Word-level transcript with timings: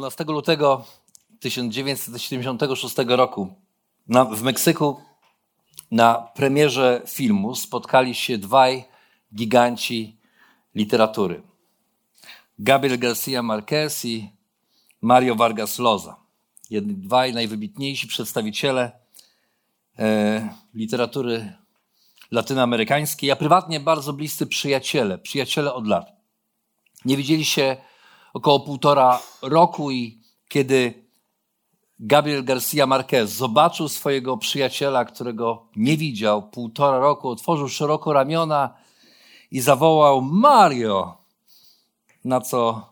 12 0.00 0.24
lutego 0.24 0.84
1976 1.40 2.96
roku 3.08 3.54
na, 4.08 4.24
w 4.24 4.42
Meksyku 4.42 5.00
na 5.90 6.14
premierze 6.14 7.02
filmu 7.06 7.54
spotkali 7.54 8.14
się 8.14 8.38
dwaj 8.38 8.84
giganci 9.34 10.16
literatury. 10.74 11.42
Gabriel 12.58 12.98
Garcia 12.98 13.42
Marquez 13.42 14.04
i 14.04 14.30
Mario 15.00 15.34
Vargas 15.34 15.78
Llosa. 15.78 16.16
Jedni, 16.70 16.94
dwaj 16.94 17.34
najwybitniejsi 17.34 18.06
przedstawiciele 18.06 18.92
e, 19.98 20.48
literatury 20.74 21.52
latynoamerykańskiej, 22.30 23.30
a 23.30 23.36
prywatnie 23.36 23.80
bardzo 23.80 24.12
bliscy 24.12 24.46
przyjaciele, 24.46 25.18
przyjaciele 25.18 25.74
od 25.74 25.86
lat. 25.86 26.12
Nie 27.04 27.16
widzieli 27.16 27.44
się 27.44 27.76
około 28.32 28.60
półtora 28.60 29.20
roku 29.42 29.90
i 29.90 30.20
kiedy 30.48 31.04
Gabriel 31.98 32.44
Garcia 32.44 32.86
Marquez 32.86 33.30
zobaczył 33.30 33.88
swojego 33.88 34.36
przyjaciela, 34.36 35.04
którego 35.04 35.66
nie 35.76 35.96
widział 35.96 36.50
półtora 36.50 36.98
roku, 36.98 37.28
otworzył 37.28 37.68
szeroko 37.68 38.12
ramiona 38.12 38.74
i 39.50 39.60
zawołał 39.60 40.22
Mario, 40.22 41.16
na 42.24 42.40
co 42.40 42.90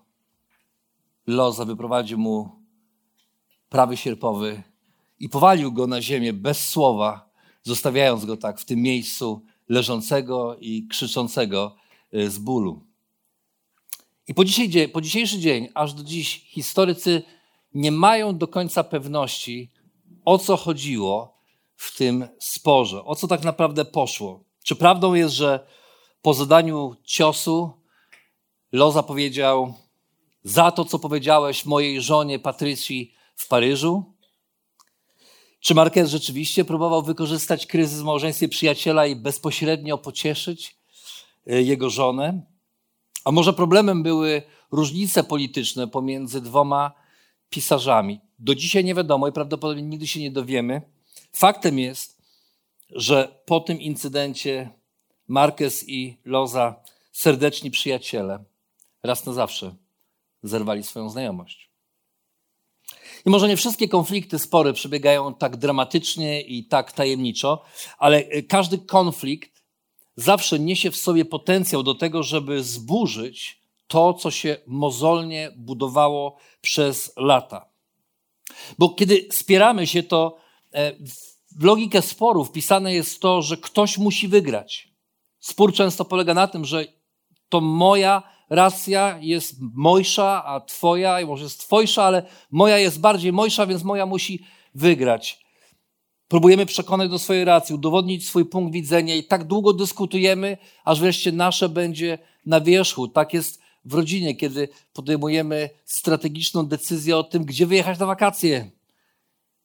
Loza 1.27 1.64
wyprowadził 1.64 2.19
mu 2.19 2.50
prawy 3.69 3.97
sierpowy 3.97 4.62
i 5.20 5.28
powalił 5.28 5.72
go 5.72 5.86
na 5.86 6.03
ziemię 6.03 6.33
bez 6.33 6.69
słowa, 6.69 7.31
zostawiając 7.62 8.25
go 8.25 8.36
tak 8.36 8.61
w 8.61 8.64
tym 8.64 8.83
miejscu 8.83 9.42
leżącego 9.69 10.56
i 10.61 10.86
krzyczącego 10.89 11.77
y, 12.14 12.31
z 12.31 12.39
bólu. 12.39 12.88
I 14.28 14.34
po, 14.34 14.44
dzisiaj, 14.44 14.88
po 14.88 15.00
dzisiejszy 15.00 15.38
dzień, 15.38 15.68
aż 15.74 15.94
do 15.94 16.04
dziś, 16.04 16.44
historycy 16.44 17.22
nie 17.74 17.92
mają 17.92 18.38
do 18.38 18.48
końca 18.48 18.84
pewności, 18.84 19.70
o 20.24 20.38
co 20.38 20.56
chodziło 20.56 21.38
w 21.76 21.96
tym 21.96 22.28
sporze, 22.38 23.04
o 23.04 23.14
co 23.14 23.28
tak 23.28 23.42
naprawdę 23.42 23.84
poszło. 23.84 24.44
Czy 24.64 24.76
prawdą 24.76 25.14
jest, 25.14 25.34
że 25.34 25.66
po 26.22 26.34
zadaniu 26.34 26.96
ciosu 27.04 27.70
Loza 28.72 29.02
powiedział: 29.02 29.74
Za 30.44 30.70
to, 30.70 30.84
co 30.84 30.98
powiedziałeś 30.98 31.64
mojej 31.64 32.02
żonie 32.02 32.38
Patrycji 32.38 33.14
w 33.36 33.48
Paryżu? 33.48 34.14
Czy 35.60 35.74
Marquez 35.74 36.10
rzeczywiście 36.10 36.64
próbował 36.64 37.02
wykorzystać 37.02 37.66
kryzys 37.66 38.00
w 38.00 38.04
małżeństwie 38.04 38.48
przyjaciela 38.48 39.06
i 39.06 39.16
bezpośrednio 39.16 39.98
pocieszyć 39.98 40.76
y, 41.52 41.62
jego 41.62 41.90
żonę? 41.90 42.42
A 43.28 43.30
może 43.30 43.52
problemem 43.52 44.02
były 44.02 44.42
różnice 44.72 45.25
polityczne 45.25 45.88
pomiędzy 45.88 46.41
dwoma 46.41 46.92
pisarzami? 47.50 48.20
Do 48.38 48.54
dzisiaj 48.54 48.84
nie 48.84 48.94
wiadomo 48.94 49.28
i 49.28 49.32
prawdopodobnie 49.32 49.82
nigdy 49.82 50.06
się 50.06 50.20
nie 50.20 50.30
dowiemy. 50.30 50.82
Faktem 51.32 51.78
jest, 51.78 52.22
że 52.91 53.41
po 53.47 53.60
tym 53.60 53.80
incydencie 53.80 54.70
Marquez 55.26 55.88
i 55.88 56.16
Loza, 56.25 56.82
serdeczni 57.12 57.70
przyjaciele, 57.70 58.44
raz 59.03 59.26
na 59.26 59.32
zawsze 59.32 59.74
zerwali 60.42 60.82
swoją 60.82 61.10
znajomość. 61.10 61.70
I 63.26 63.30
może 63.30 63.48
nie 63.48 63.56
wszystkie 63.56 63.88
konflikty, 63.88 64.38
spory 64.38 64.72
przebiegają 64.72 65.34
tak 65.34 65.56
dramatycznie 65.56 66.41
i 66.41 66.64
tak 66.64 66.92
tajemniczo, 66.92 67.64
ale 67.98 68.22
każdy 68.42 68.78
konflikt 68.78 69.57
zawsze 70.18 70.58
niesie 70.58 70.90
w 70.90 70.96
sobie 70.96 71.24
potencjał 71.24 71.82
do 71.82 71.94
tego, 71.94 72.22
żeby 72.22 72.62
zburzyć 72.62 73.60
to, 73.86 74.14
co 74.14 74.30
się 74.30 74.56
mozolnie 74.66 75.50
budowało 75.56 76.36
przez 76.60 77.12
lata. 77.16 77.68
Bo 78.78 78.88
kiedy 78.88 79.28
spieramy 79.32 79.86
się, 79.86 80.02
to 80.02 80.36
e, 80.72 80.92
w 81.56 81.64
logikę 81.64 82.02
sporu 82.02 82.44
wpisane 82.44 82.94
jest 82.94 83.20
to, 83.20 83.42
że 83.42 83.56
ktoś 83.56 83.98
musi 83.98 84.28
wygrać. 84.28 84.88
Spór 85.40 85.72
często 85.72 86.04
polega 86.04 86.34
na 86.34 86.46
tym, 86.46 86.64
że 86.64 86.86
to 87.48 87.60
moja 87.60 88.22
racja 88.50 89.18
jest 89.20 89.56
mojsza, 89.60 90.44
a 90.44 90.60
twoja, 90.60 91.26
może 91.26 91.44
jest 91.44 91.60
twojsza, 91.60 92.04
ale 92.04 92.22
moja 92.50 92.78
jest 92.78 93.00
bardziej 93.00 93.32
mojsza, 93.32 93.66
więc 93.66 93.82
moja 93.82 94.06
musi 94.06 94.44
wygrać. 94.74 95.47
Próbujemy 96.28 96.66
przekonać 96.66 97.11
do 97.11 97.19
swojej 97.19 97.44
racji, 97.44 97.75
udowodnić 97.75 98.28
swój 98.28 98.44
punkt 98.44 98.72
widzenia 98.72 99.15
i 99.15 99.25
tak 99.25 99.44
długo 99.44 99.72
dyskutujemy, 99.72 100.56
aż 100.84 101.00
wreszcie 101.00 101.33
nasze 101.33 101.69
będzie 101.69 102.19
na 102.47 102.61
wierzchu. 102.61 103.09
Tak 103.09 103.34
jest 103.34 103.61
w 103.84 103.94
rodzinie, 103.94 104.37
kiedy 104.37 104.69
podejmujemy 104.93 105.71
strategiczną 105.84 106.66
decyzję 106.66 107.16
o 107.16 107.25
tym, 107.25 107.44
gdzie 107.44 107.66
wyjechać 107.66 107.99
na 107.99 108.06
wakacje. 108.06 108.71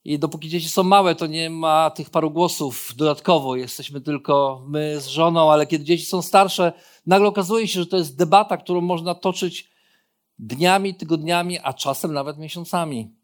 I 0.06 0.20
dopóki 0.20 0.50
dzieci 0.50 0.70
są 0.70 0.84
małe, 0.84 1.16
to 1.16 1.28
nie 1.28 1.50
ma 1.50 1.90
tych 1.90 2.10
paru 2.10 2.32
głosów 2.32 2.94
dodatkowo. 2.98 3.56
Jesteśmy 3.56 4.02
tylko 4.02 4.64
my 4.68 5.02
z 5.02 5.08
żoną, 5.08 5.52
ale 5.52 5.68
kiedy 5.68 5.84
dzieci 5.84 6.06
są 6.06 6.22
starsze, 6.22 6.74
nagle 7.06 7.28
okazuje 7.28 7.68
się, 7.68 7.80
że 7.80 7.86
to 7.86 7.98
jest 7.98 8.18
debata, 8.18 8.58
którą 8.58 8.82
można 8.82 9.16
toczyć 9.16 9.70
dniami, 10.40 10.96
tygodniami, 10.96 11.60
a 11.60 11.74
czasem 11.74 12.14
nawet 12.14 12.38
miesiącami. 12.38 13.23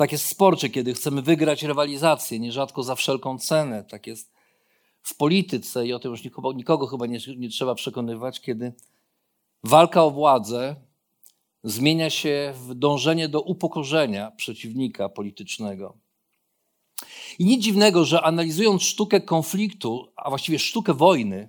Tak 0.00 0.12
jest 0.12 0.24
w 0.24 0.28
sporcie, 0.28 0.68
kiedy 0.68 0.94
chcemy 0.94 1.22
wygrać 1.22 1.62
rywalizację, 1.62 2.38
nierzadko 2.38 2.82
za 2.82 2.94
wszelką 2.94 3.38
cenę. 3.38 3.84
Tak 3.84 4.06
jest 4.06 4.32
w 5.02 5.16
polityce 5.16 5.86
i 5.86 5.92
o 5.92 5.98
tym 5.98 6.10
już 6.10 6.24
nikogo, 6.24 6.52
nikogo 6.52 6.86
chyba 6.86 7.06
nie, 7.06 7.18
nie 7.36 7.48
trzeba 7.48 7.74
przekonywać, 7.74 8.40
kiedy 8.40 8.72
walka 9.64 10.04
o 10.04 10.10
władzę 10.10 10.76
zmienia 11.64 12.10
się 12.10 12.54
w 12.56 12.74
dążenie 12.74 13.28
do 13.28 13.40
upokorzenia 13.40 14.30
przeciwnika 14.30 15.08
politycznego. 15.08 15.96
I 17.38 17.44
nic 17.44 17.64
dziwnego, 17.64 18.04
że 18.04 18.22
analizując 18.22 18.82
sztukę 18.82 19.20
konfliktu, 19.20 20.08
a 20.16 20.28
właściwie 20.28 20.58
sztukę 20.58 20.94
wojny, 20.94 21.48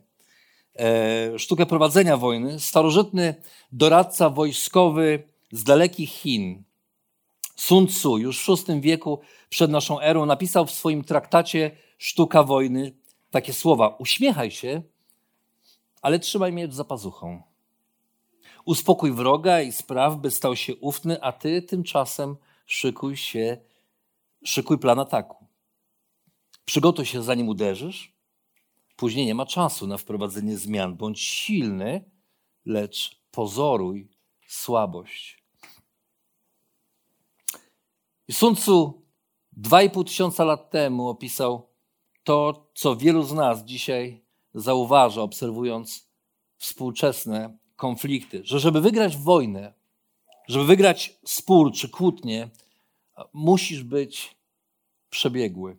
e, 0.79 1.39
sztukę 1.39 1.65
prowadzenia 1.65 2.17
wojny, 2.17 2.59
starożytny 2.59 3.35
doradca 3.71 4.29
wojskowy 4.29 5.23
z 5.51 5.63
dalekich 5.63 6.09
Chin, 6.09 6.63
Sun 7.61 7.87
Tzu 7.87 8.17
już 8.17 8.45
w 8.45 8.67
VI 8.67 8.81
wieku 8.81 9.19
przed 9.49 9.71
naszą 9.71 9.99
erą 9.99 10.25
napisał 10.25 10.65
w 10.65 10.71
swoim 10.71 11.03
traktacie 11.03 11.71
Sztuka 11.97 12.43
wojny 12.43 12.95
takie 13.29 13.53
słowa: 13.53 13.95
Uśmiechaj 13.99 14.51
się, 14.51 14.81
ale 16.01 16.19
trzymaj 16.19 16.53
miecz 16.53 16.73
za 16.73 16.83
pazuchą. 16.83 17.43
Uspokój 18.65 19.11
wroga 19.11 19.61
i 19.61 19.71
spraw, 19.71 20.17
by 20.17 20.31
stał 20.31 20.55
się 20.55 20.75
ufny, 20.75 21.21
a 21.21 21.31
ty 21.31 21.61
tymczasem 21.61 22.35
szykuj 22.65 23.17
się, 23.17 23.57
szykuj 24.43 24.77
plan 24.77 24.99
ataku. 24.99 25.45
Przygotuj 26.65 27.05
się, 27.05 27.23
zanim 27.23 27.49
uderzysz. 27.49 28.13
Później 28.95 29.25
nie 29.25 29.35
ma 29.35 29.45
czasu 29.45 29.87
na 29.87 29.97
wprowadzenie 29.97 30.57
zmian. 30.57 30.95
Bądź 30.95 31.21
silny, 31.21 32.11
lecz 32.65 33.21
pozoruj 33.31 34.09
słabość. 34.47 35.40
I 38.27 38.33
Sun 38.33 38.55
Tzu 38.55 39.05
dwa 39.51 39.81
i 39.81 39.89
pół 39.89 40.03
tysiąca 40.03 40.43
lat 40.43 40.69
temu 40.69 41.09
opisał 41.09 41.69
to, 42.23 42.69
co 42.75 42.95
wielu 42.95 43.23
z 43.23 43.33
nas 43.33 43.63
dzisiaj 43.63 44.25
zauważa, 44.53 45.21
obserwując 45.21 46.09
współczesne 46.57 47.57
konflikty, 47.75 48.41
że 48.43 48.59
żeby 48.59 48.81
wygrać 48.81 49.17
wojnę, 49.17 49.73
żeby 50.47 50.65
wygrać 50.65 51.19
spór 51.25 51.73
czy 51.73 51.89
kłótnię, 51.89 52.49
musisz 53.33 53.83
być 53.83 54.35
przebiegły. 55.09 55.77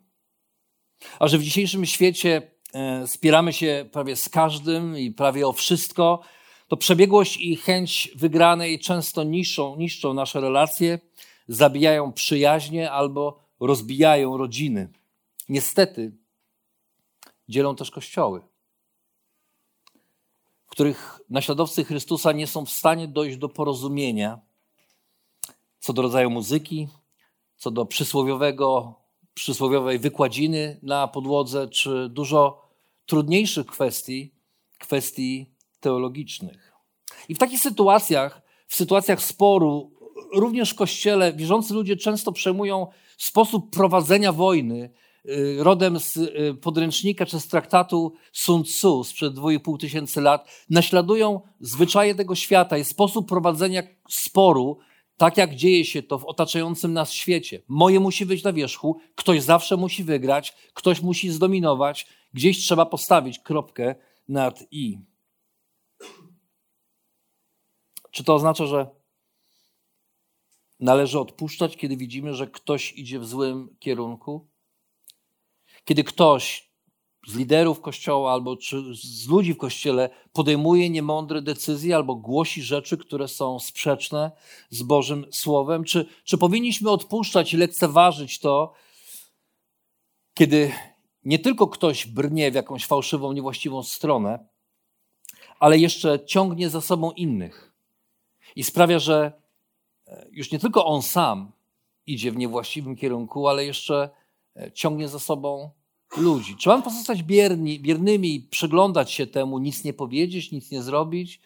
A 1.19 1.27
że 1.27 1.37
w 1.37 1.43
dzisiejszym 1.43 1.85
świecie 1.85 2.51
e, 2.73 3.07
spieramy 3.07 3.53
się 3.53 3.89
prawie 3.91 4.15
z 4.15 4.29
każdym 4.29 4.97
i 4.97 5.11
prawie 5.11 5.47
o 5.47 5.53
wszystko, 5.53 6.21
to 6.67 6.77
przebiegłość 6.77 7.37
i 7.37 7.55
chęć 7.55 8.11
wygranej 8.15 8.79
często 8.79 9.23
niszczą, 9.23 9.75
niszczą 9.75 10.13
nasze 10.13 10.41
relacje, 10.41 10.99
zabijają 11.47 12.13
przyjaźnie 12.13 12.91
albo 12.91 13.39
rozbijają 13.59 14.37
rodziny. 14.37 14.89
Niestety 15.49 16.11
dzielą 17.49 17.75
też 17.75 17.91
kościoły. 17.91 18.41
których 20.67 21.19
naśladowcy 21.29 21.83
Chrystusa 21.83 22.31
nie 22.31 22.47
są 22.47 22.65
w 22.65 22.69
stanie 22.69 23.07
dojść 23.07 23.37
do 23.37 23.49
porozumienia 23.49 24.39
co 25.83 25.93
do 25.93 26.01
rodzaju 26.01 26.29
muzyki, 26.29 26.87
co 27.57 27.71
do 27.71 27.85
przysłowiowego, 27.85 28.95
przysłowiowej 29.33 29.99
wykładziny 29.99 30.79
na 30.83 31.07
podłodze, 31.07 31.67
czy 31.67 32.09
dużo 32.09 32.61
trudniejszych 33.05 33.65
kwestii, 33.65 34.33
kwestii 34.79 35.53
teologicznych. 35.79 36.73
I 37.29 37.35
w 37.35 37.37
takich 37.37 37.59
sytuacjach, 37.59 38.41
w 38.67 38.75
sytuacjach 38.75 39.21
sporu, 39.21 39.92
również 40.33 40.71
w 40.71 40.75
kościele 40.75 41.33
wierzący 41.33 41.73
ludzie 41.73 41.97
często 41.97 42.31
przejmują 42.31 42.87
sposób 43.17 43.71
prowadzenia 43.71 44.31
wojny, 44.31 44.89
y, 45.25 45.57
rodem 45.59 45.99
z 45.99 46.17
y, 46.17 46.57
podręcznika 46.61 47.25
czy 47.25 47.39
z 47.39 47.47
traktatu 47.47 48.13
Sun 48.31 48.63
Tzu 48.63 49.03
sprzed 49.03 49.33
2,5 49.33 49.77
tysięcy 49.79 50.21
lat, 50.21 50.65
naśladują 50.69 51.41
zwyczaje 51.59 52.15
tego 52.15 52.35
świata 52.35 52.77
i 52.77 52.83
sposób 52.83 53.29
prowadzenia 53.29 53.83
sporu, 54.09 54.77
tak 55.17 55.37
jak 55.37 55.55
dzieje 55.55 55.85
się 55.85 56.03
to 56.03 56.19
w 56.19 56.25
otaczającym 56.25 56.93
nas 56.93 57.11
świecie. 57.11 57.61
Moje 57.67 57.99
musi 57.99 58.25
wyjść 58.25 58.43
na 58.43 58.53
wierzchu, 58.53 58.99
ktoś 59.15 59.41
zawsze 59.41 59.77
musi 59.77 60.03
wygrać, 60.03 60.53
ktoś 60.73 61.01
musi 61.01 61.29
zdominować, 61.29 62.07
gdzieś 62.33 62.57
trzeba 62.57 62.85
postawić 62.85 63.39
kropkę 63.39 63.95
nad 64.27 64.63
i. 64.71 64.99
Czy 68.11 68.23
to 68.23 68.35
oznacza, 68.35 68.65
że 68.65 69.02
należy 70.83 71.19
odpuszczać, 71.19 71.77
kiedy 71.77 71.97
widzimy, 71.97 72.33
że 72.33 72.47
ktoś 72.47 72.93
idzie 72.93 73.19
w 73.19 73.27
złym 73.27 73.75
kierunku? 73.79 74.47
Kiedy 75.83 76.03
ktoś 76.03 76.73
z 77.27 77.35
liderów 77.35 77.81
kościoła 77.81 78.33
albo 78.33 78.57
z 78.93 79.27
ludzi 79.27 79.53
w 79.53 79.57
kościele 79.57 80.09
podejmuje 80.33 80.89
niemądre 80.89 81.41
decyzje 81.41 81.95
albo 81.95 82.15
głosi 82.15 82.63
rzeczy, 82.63 82.97
które 82.97 83.27
są 83.27 83.59
sprzeczne 83.59 84.31
z 84.69 84.83
Bożym 84.83 85.25
Słowem? 85.31 85.83
Czy, 85.83 86.05
czy 86.23 86.37
powinniśmy 86.37 86.89
odpuszczać 86.89 87.53
i 87.53 87.57
lekceważyć 87.57 88.39
to, 88.39 88.73
kiedy 90.33 90.71
nie 91.23 91.39
tylko 91.39 91.67
ktoś 91.67 92.07
brnie 92.07 92.51
w 92.51 92.55
jakąś 92.55 92.85
fałszywą, 92.85 93.33
niewłaściwą 93.33 93.83
stronę, 93.83 94.47
ale 95.59 95.77
jeszcze 95.77 96.25
ciągnie 96.25 96.69
za 96.69 96.81
sobą 96.81 97.11
innych 97.11 97.73
i 98.55 98.63
sprawia, 98.63 98.99
że 98.99 99.42
już 100.31 100.51
nie 100.51 100.59
tylko 100.59 100.85
on 100.85 101.01
sam 101.01 101.51
idzie 102.05 102.31
w 102.31 102.37
niewłaściwym 102.37 102.95
kierunku, 102.95 103.47
ale 103.47 103.65
jeszcze 103.65 104.09
e, 104.55 104.71
ciągnie 104.71 105.07
za 105.07 105.19
sobą 105.19 105.71
ludzi. 106.17 106.55
Czy 106.57 106.69
mamy 106.69 106.83
pozostać 106.83 107.23
bierni, 107.23 107.79
biernymi 107.79 108.35
i 108.35 108.41
przyglądać 108.41 109.11
się 109.11 109.27
temu, 109.27 109.59
nic 109.59 109.83
nie 109.83 109.93
powiedzieć, 109.93 110.51
nic 110.51 110.71
nie 110.71 110.83
zrobić? 110.83 111.41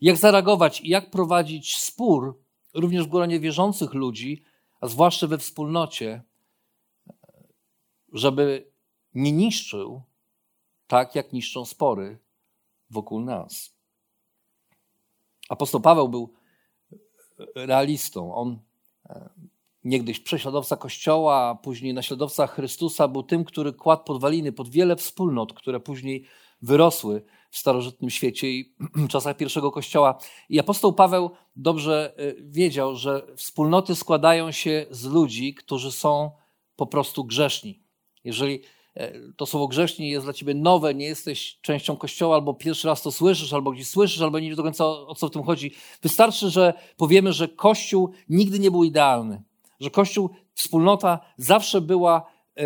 Jak 0.00 0.16
zareagować 0.16 0.80
i 0.80 0.88
jak 0.88 1.10
prowadzić 1.10 1.76
spór 1.76 2.40
również 2.74 3.04
w 3.04 3.10
gronie 3.10 3.40
wierzących 3.40 3.94
ludzi, 3.94 4.42
a 4.80 4.88
zwłaszcza 4.88 5.26
we 5.26 5.38
wspólnocie, 5.38 6.22
żeby 8.12 8.70
nie 9.14 9.32
niszczył 9.32 10.02
tak, 10.86 11.14
jak 11.14 11.32
niszczą 11.32 11.64
spory 11.64 12.18
wokół 12.90 13.20
nas. 13.20 13.78
Apostoł 15.48 15.80
Paweł 15.80 16.08
był 16.08 16.37
realistą. 17.54 18.34
On 18.34 18.58
niegdyś 19.84 20.20
prześladowca 20.20 20.76
Kościoła, 20.76 21.48
a 21.48 21.54
później 21.54 21.94
naśladowca 21.94 22.46
Chrystusa, 22.46 23.08
był 23.08 23.22
tym, 23.22 23.44
który 23.44 23.72
kładł 23.72 24.04
podwaliny 24.04 24.52
pod 24.52 24.68
wiele 24.68 24.96
wspólnot, 24.96 25.52
które 25.52 25.80
później 25.80 26.24
wyrosły 26.62 27.22
w 27.50 27.58
starożytnym 27.58 28.10
świecie 28.10 28.50
i 28.50 28.74
w 28.94 29.08
czasach 29.12 29.36
pierwszego 29.36 29.70
Kościoła. 29.70 30.18
I 30.48 30.60
apostoł 30.60 30.92
Paweł 30.92 31.30
dobrze 31.56 32.14
e, 32.16 32.34
wiedział, 32.42 32.96
że 32.96 33.26
wspólnoty 33.36 33.94
składają 33.94 34.50
się 34.50 34.86
z 34.90 35.04
ludzi, 35.04 35.54
którzy 35.54 35.92
są 35.92 36.30
po 36.76 36.86
prostu 36.86 37.24
grzeszni. 37.24 37.82
Jeżeli 38.24 38.54
e, 38.54 38.60
to 39.36 39.46
słowo 39.46 39.68
grzeszni 39.68 40.10
jest 40.10 40.26
dla 40.26 40.32
ciebie 40.32 40.54
nowe, 40.54 40.94
nie 40.94 41.06
jesteś 41.06 41.58
częścią 41.62 41.96
Kościoła, 41.96 42.34
albo 42.36 42.54
pierwszy 42.54 42.88
raz 42.88 43.02
to 43.02 43.12
słyszysz, 43.12 43.52
albo 43.52 43.70
gdzieś 43.70 43.88
słyszysz, 43.88 44.20
albo 44.20 44.38
nie 44.38 44.48
wiesz 44.48 44.56
do 44.56 44.62
końca 44.62 44.84
o 44.86 45.14
co 45.14 45.28
w 45.28 45.30
tym 45.30 45.42
chodzi. 45.42 45.74
Wystarczy, 46.02 46.50
że 46.50 46.74
powiemy, 46.96 47.32
że 47.32 47.48
Kościół 47.48 48.10
nigdy 48.28 48.58
nie 48.58 48.70
był 48.70 48.84
idealny 48.84 49.42
że 49.80 49.90
Kościół, 49.90 50.30
wspólnota 50.54 51.20
zawsze 51.36 51.80
była 51.80 52.26
e, 52.56 52.62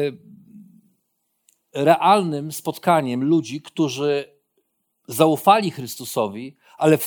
realnym 1.72 2.52
spotkaniem 2.52 3.24
ludzi, 3.24 3.62
którzy 3.62 4.24
zaufali 5.08 5.70
Chrystusowi, 5.70 6.56
ale 6.82 6.98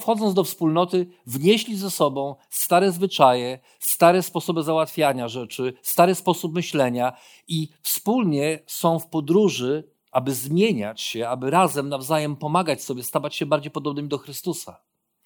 wchodząc 0.00 0.34
do 0.34 0.44
wspólnoty, 0.44 1.06
wnieśli 1.26 1.76
ze 1.76 1.90
sobą 1.90 2.36
stare 2.50 2.92
zwyczaje, 2.92 3.58
stare 3.80 4.22
sposoby 4.22 4.62
załatwiania 4.62 5.28
rzeczy, 5.28 5.72
stary 5.82 6.14
sposób 6.14 6.54
myślenia 6.54 7.12
i 7.48 7.68
wspólnie 7.82 8.58
są 8.66 8.98
w 8.98 9.06
podróży, 9.06 9.88
aby 10.10 10.34
zmieniać 10.34 11.00
się, 11.00 11.28
aby 11.28 11.50
razem 11.50 11.88
nawzajem 11.88 12.36
pomagać 12.36 12.82
sobie, 12.82 13.02
stawać 13.02 13.36
się 13.36 13.46
bardziej 13.46 13.70
podobnymi 13.70 14.08
do 14.08 14.18
Chrystusa. 14.18 14.80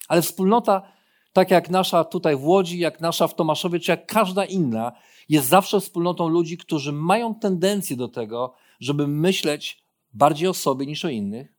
Ale 0.07 0.21
wspólnota 0.21 0.81
tak 1.33 1.51
jak 1.51 1.69
nasza 1.69 2.03
tutaj 2.03 2.35
w 2.35 2.43
Łodzi, 2.43 2.79
jak 2.79 3.01
nasza 3.01 3.27
w 3.27 3.35
Tomaszowie, 3.35 3.79
czy 3.79 3.91
jak 3.91 4.05
każda 4.05 4.45
inna, 4.45 4.91
jest 5.29 5.47
zawsze 5.47 5.79
wspólnotą 5.79 6.27
ludzi, 6.27 6.57
którzy 6.57 6.91
mają 6.91 7.35
tendencję 7.35 7.95
do 7.95 8.07
tego, 8.07 8.53
żeby 8.79 9.07
myśleć 9.07 9.83
bardziej 10.13 10.47
o 10.47 10.53
sobie 10.53 10.85
niż 10.85 11.05
o 11.05 11.09
innych 11.09 11.56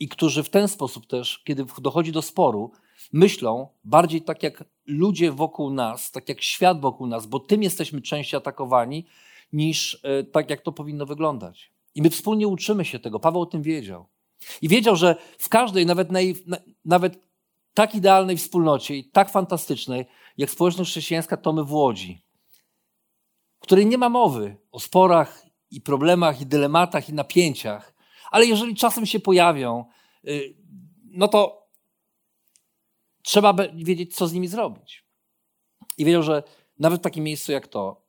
i 0.00 0.08
którzy 0.08 0.42
w 0.42 0.50
ten 0.50 0.68
sposób 0.68 1.06
też, 1.06 1.42
kiedy 1.44 1.66
dochodzi 1.78 2.12
do 2.12 2.22
sporu, 2.22 2.72
myślą 3.12 3.68
bardziej 3.84 4.22
tak 4.22 4.42
jak 4.42 4.64
ludzie 4.86 5.32
wokół 5.32 5.70
nas, 5.70 6.10
tak 6.10 6.28
jak 6.28 6.42
świat 6.42 6.80
wokół 6.80 7.06
nas, 7.06 7.26
bo 7.26 7.40
tym 7.40 7.62
jesteśmy 7.62 8.02
częściej 8.02 8.38
atakowani, 8.38 9.06
niż 9.52 10.00
e, 10.02 10.24
tak 10.24 10.50
jak 10.50 10.60
to 10.60 10.72
powinno 10.72 11.06
wyglądać. 11.06 11.72
I 11.94 12.02
my 12.02 12.10
wspólnie 12.10 12.48
uczymy 12.48 12.84
się 12.84 12.98
tego. 12.98 13.20
Paweł 13.20 13.42
o 13.42 13.46
tym 13.46 13.62
wiedział. 13.62 14.06
I 14.62 14.68
wiedział, 14.68 14.96
że 14.96 15.16
w 15.38 15.48
każdej, 15.48 15.86
nawet, 15.86 16.10
naj, 16.10 16.34
nawet 16.84 17.18
tak 17.74 17.94
idealnej 17.94 18.36
wspólnocie 18.36 18.96
i 18.96 19.04
tak 19.04 19.30
fantastycznej, 19.30 20.06
jak 20.38 20.50
społeczność 20.50 20.90
chrześcijańska, 20.90 21.36
to 21.36 21.52
my 21.52 21.64
w 21.64 21.72
Łodzi, 21.72 22.22
w 23.58 23.60
której 23.60 23.86
nie 23.86 23.98
ma 23.98 24.08
mowy 24.08 24.56
o 24.72 24.80
sporach 24.80 25.46
i 25.70 25.80
problemach, 25.80 26.40
i 26.40 26.46
dylematach, 26.46 27.08
i 27.08 27.12
napięciach, 27.12 27.95
ale 28.30 28.46
jeżeli 28.46 28.74
czasem 28.74 29.06
się 29.06 29.20
pojawią, 29.20 29.84
y, 30.28 30.54
no 31.04 31.28
to 31.28 31.66
trzeba 33.22 33.54
wiedzieć, 33.74 34.16
co 34.16 34.26
z 34.26 34.32
nimi 34.32 34.48
zrobić. 34.48 35.04
I 35.98 36.04
wiedział, 36.04 36.22
że 36.22 36.42
nawet 36.78 37.00
w 37.00 37.04
takim 37.04 37.24
miejscu 37.24 37.52
jak 37.52 37.68
to, 37.68 38.02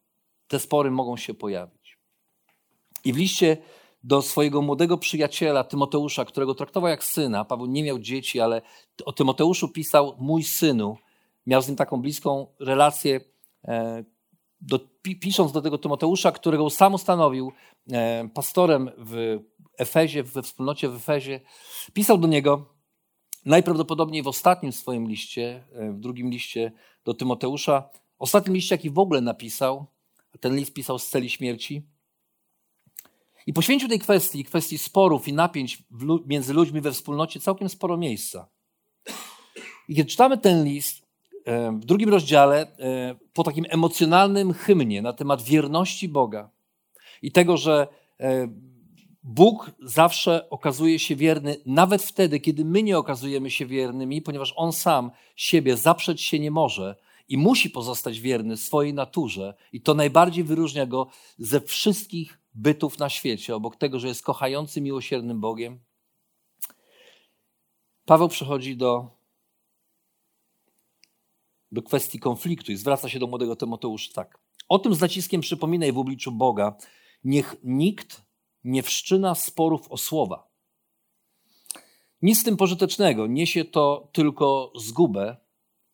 te 0.47 0.59
spory 0.59 0.91
mogą 0.91 1.17
się 1.17 1.33
pojawić. 1.33 1.97
I 3.03 3.13
w 3.13 3.17
liście 3.17 3.57
do 4.03 4.21
swojego 4.21 4.61
młodego 4.61 4.97
przyjaciela 4.97 5.63
Tymoteusza, 5.63 6.25
którego 6.25 6.55
traktował 6.55 6.89
jak 6.89 7.03
syna. 7.03 7.45
Paweł 7.45 7.65
nie 7.65 7.83
miał 7.83 7.99
dzieci, 7.99 8.39
ale 8.39 8.61
o 9.05 9.13
Tymoteuszu 9.13 9.69
pisał 9.69 10.15
mój 10.19 10.43
synu. 10.43 10.97
Miał 11.45 11.61
z 11.61 11.67
nim 11.67 11.75
taką 11.77 12.01
bliską 12.01 12.47
relację, 12.59 13.19
e, 13.65 14.03
do, 14.61 14.79
pisząc 15.21 15.51
do 15.51 15.61
tego 15.61 15.77
Tymoteusza, 15.77 16.31
którego 16.31 16.69
sam 16.69 16.93
ustanowił 16.93 17.51
e, 17.91 18.29
pastorem 18.33 18.91
w 18.97 19.39
Efezie, 19.77 20.23
we 20.23 20.43
wspólnocie 20.43 20.89
w 20.89 20.95
Efezie. 20.95 21.39
Pisał 21.93 22.17
do 22.17 22.27
niego 22.27 22.77
najprawdopodobniej 23.45 24.23
w 24.23 24.27
ostatnim 24.27 24.71
swoim 24.71 25.07
liście, 25.07 25.63
e, 25.73 25.91
w 25.91 25.99
drugim 25.99 26.29
liście 26.29 26.71
do 27.05 27.13
Tymoteusza, 27.13 27.89
ostatnim 28.19 28.55
liście, 28.55 28.75
jaki 28.75 28.89
w 28.89 28.99
ogóle 28.99 29.21
napisał, 29.21 29.85
ten 30.39 30.55
list 30.55 30.73
pisał 30.73 30.99
z 30.99 31.07
celi 31.09 31.29
śmierci, 31.29 31.87
i 33.47 33.53
poświęcił 33.53 33.89
tej 33.89 33.99
kwestii, 33.99 34.43
kwestii 34.43 34.77
sporów 34.77 35.27
i 35.27 35.33
napięć 35.33 35.83
między 36.25 36.53
ludźmi 36.53 36.81
we 36.81 36.91
wspólnocie 36.91 37.39
całkiem 37.39 37.69
sporo 37.69 37.97
miejsca. 37.97 38.47
I 39.89 39.95
kiedy 39.95 40.09
czytamy 40.09 40.37
ten 40.37 40.63
list 40.63 41.05
e, 41.45 41.71
w 41.71 41.85
drugim 41.85 42.09
rozdziale, 42.09 42.67
e, 42.79 43.15
po 43.33 43.43
takim 43.43 43.65
emocjonalnym 43.69 44.53
hymnie 44.53 45.01
na 45.01 45.13
temat 45.13 45.41
wierności 45.41 46.09
Boga 46.09 46.49
i 47.21 47.31
tego, 47.31 47.57
że 47.57 47.87
Bóg 49.29 49.71
zawsze 49.81 50.49
okazuje 50.49 50.99
się 50.99 51.15
wierny, 51.15 51.57
nawet 51.65 52.03
wtedy, 52.03 52.39
kiedy 52.39 52.65
my 52.65 52.83
nie 52.83 52.97
okazujemy 52.97 53.51
się 53.51 53.65
wiernymi, 53.65 54.21
ponieważ 54.21 54.53
On 54.55 54.73
sam 54.73 55.11
siebie 55.35 55.77
zaprzeć 55.77 56.21
się 56.21 56.39
nie 56.39 56.51
może 56.51 56.95
i 57.29 57.37
musi 57.37 57.69
pozostać 57.69 58.19
wierny 58.19 58.57
swojej 58.57 58.93
naturze, 58.93 59.53
i 59.73 59.81
to 59.81 59.93
najbardziej 59.93 60.43
wyróżnia 60.43 60.85
go 60.85 61.07
ze 61.37 61.61
wszystkich 61.61 62.39
bytów 62.53 62.99
na 62.99 63.09
świecie, 63.09 63.55
obok 63.55 63.75
tego, 63.75 63.99
że 63.99 64.07
jest 64.07 64.23
kochającym, 64.23 64.83
miłosiernym 64.83 65.41
Bogiem, 65.41 65.79
Paweł 68.05 68.29
przechodzi 68.29 68.77
do, 68.77 69.09
do 71.71 71.81
kwestii 71.81 72.19
konfliktu 72.19 72.71
i 72.71 72.75
zwraca 72.75 73.09
się 73.09 73.19
do 73.19 73.27
młodego 73.27 73.55
Tymoteusza 73.55 74.13
tak. 74.13 74.39
O 74.69 74.79
tym 74.79 74.93
z 74.93 75.01
naciskiem 75.01 75.41
przypominaj 75.41 75.91
w 75.91 75.97
obliczu 75.97 76.31
Boga, 76.31 76.77
niech 77.23 77.55
nikt 77.63 78.26
nie 78.67 78.83
wszczyna 78.83 79.35
sporów 79.35 79.91
o 79.91 79.97
słowa. 79.97 80.47
Nic 82.21 82.39
z 82.39 82.43
tym 82.43 82.57
pożytecznego, 82.57 83.27
niesie 83.27 83.65
to 83.65 84.09
tylko 84.11 84.71
zgubę 84.75 85.37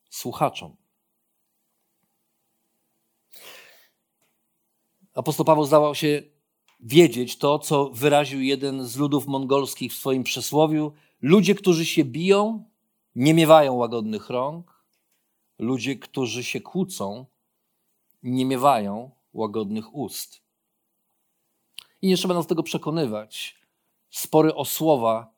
słuchaczom. 0.09 0.75
Apostoł 5.13 5.45
Paweł 5.45 5.65
zdawał 5.65 5.95
się 5.95 6.23
wiedzieć 6.79 7.37
to, 7.37 7.59
co 7.59 7.89
wyraził 7.89 8.41
jeden 8.41 8.85
z 8.85 8.97
ludów 8.97 9.27
mongolskich 9.27 9.93
w 9.93 9.97
swoim 9.97 10.23
przysłowiu. 10.23 10.93
Ludzie, 11.21 11.55
którzy 11.55 11.85
się 11.85 12.05
biją, 12.05 12.65
nie 13.15 13.33
miewają 13.33 13.73
łagodnych 13.73 14.29
rąk. 14.29 14.83
Ludzie, 15.59 15.95
którzy 15.95 16.43
się 16.43 16.61
kłócą, 16.61 17.25
nie 18.23 18.45
miewają 18.45 19.11
łagodnych 19.33 19.95
ust. 19.95 20.42
I 22.03 22.07
nie 22.07 22.17
trzeba 22.17 22.33
nas 22.33 22.47
tego 22.47 22.63
przekonywać. 22.63 23.55
Spory 24.09 24.55
o 24.55 24.65
słowa 24.65 25.33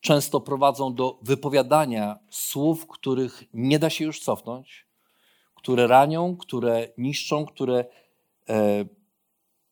często 0.00 0.40
prowadzą 0.40 0.94
do 0.94 1.18
wypowiadania 1.22 2.18
słów, 2.30 2.86
których 2.86 3.44
nie 3.54 3.78
da 3.78 3.90
się 3.90 4.04
już 4.04 4.20
cofnąć, 4.20 4.86
które 5.54 5.86
ranią, 5.86 6.36
które 6.36 6.88
niszczą, 6.98 7.46
które 7.46 7.84
e, 8.48 8.84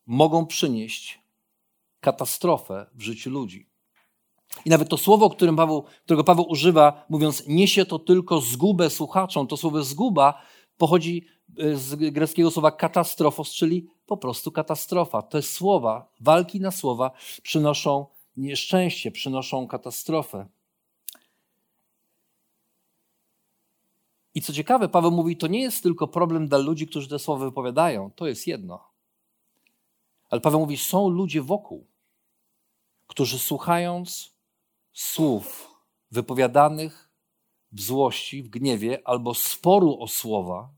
mogą 0.07 0.47
przynieść 0.47 1.21
katastrofę 2.01 2.87
w 2.95 3.03
życiu 3.03 3.31
ludzi. 3.31 3.67
I 4.65 4.71
nawet 4.71 4.89
to 4.89 4.97
słowo, 4.97 5.37
Paweł, 5.57 5.85
którego 6.05 6.25
Paweł 6.25 6.45
używa, 6.49 7.07
mówiąc, 7.09 7.47
niesie 7.47 7.85
to 7.85 7.99
tylko 7.99 8.41
zgubę 8.41 8.91
słuchaczom, 8.91 9.47
to 9.47 9.57
słowo 9.57 9.83
zguba 9.85 10.43
pochodzi 10.77 11.27
e, 11.59 11.77
z 11.77 11.95
greckiego 12.13 12.51
słowa 12.51 12.71
katastrofos, 12.71 13.51
czyli 13.51 13.98
po 14.09 14.17
prostu 14.17 14.53
katastrofa. 14.53 15.23
Te 15.23 15.43
słowa, 15.43 16.13
walki 16.21 16.61
na 16.61 16.71
słowa 16.71 17.11
przynoszą 17.43 18.07
nieszczęście, 18.37 19.11
przynoszą 19.11 19.67
katastrofę. 19.67 20.47
I 24.35 24.43
co 24.43 24.53
ciekawe, 24.53 24.89
Paweł 24.89 25.11
mówi, 25.11 25.37
to 25.37 25.47
nie 25.47 25.61
jest 25.61 25.83
tylko 25.83 26.09
problem 26.09 26.49
dla 26.49 26.59
ludzi, 26.59 26.87
którzy 26.87 27.09
te 27.09 27.19
słowa 27.19 27.45
wypowiadają, 27.45 28.11
to 28.11 28.27
jest 28.27 28.47
jedno. 28.47 28.89
Ale 30.31 30.41
Paweł 30.41 30.61
mówi, 30.61 30.77
są 30.77 31.09
ludzie 31.09 31.43
wokół, 31.43 31.87
którzy 33.07 33.39
słuchając 33.39 34.35
słów 34.93 35.71
wypowiadanych 36.11 37.11
w 37.73 37.81
złości, 37.81 38.43
w 38.43 38.49
gniewie 38.49 39.03
albo 39.05 39.35
sporu 39.35 40.01
o 40.01 40.09
słowa, 40.09 40.78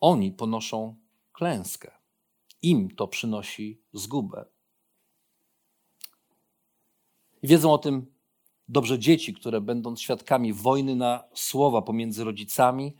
oni 0.00 0.32
ponoszą 0.32 0.96
klęskę. 1.32 1.90
Im 2.62 2.94
to 2.96 3.08
przynosi 3.08 3.82
zgubę. 3.92 4.44
Wiedzą 7.42 7.72
o 7.72 7.78
tym 7.78 8.06
dobrze 8.68 8.98
dzieci, 8.98 9.34
które 9.34 9.60
będąc 9.60 10.00
świadkami 10.00 10.52
wojny 10.52 10.96
na 10.96 11.24
słowa 11.34 11.82
pomiędzy 11.82 12.24
rodzicami, 12.24 12.94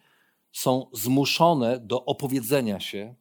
są 0.53 0.87
zmuszone 0.93 1.79
do 1.79 2.05
opowiedzenia 2.05 2.81
się 2.81 3.15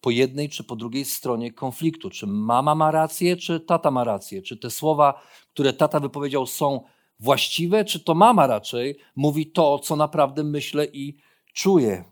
po 0.00 0.10
jednej 0.10 0.48
czy 0.48 0.64
po 0.64 0.76
drugiej 0.76 1.04
stronie 1.04 1.52
konfliktu. 1.52 2.10
Czy 2.10 2.26
mama 2.26 2.74
ma 2.74 2.90
rację, 2.90 3.36
czy 3.36 3.60
tata 3.60 3.90
ma 3.90 4.04
rację? 4.04 4.42
Czy 4.42 4.56
te 4.56 4.70
słowa, 4.70 5.22
które 5.52 5.72
tata 5.72 6.00
wypowiedział, 6.00 6.46
są 6.46 6.80
właściwe, 7.20 7.84
czy 7.84 8.00
to 8.00 8.14
mama 8.14 8.46
raczej 8.46 8.98
mówi 9.16 9.46
to, 9.46 9.78
co 9.78 9.96
naprawdę 9.96 10.44
myślę 10.44 10.86
i 10.86 11.16
czuję? 11.52 12.04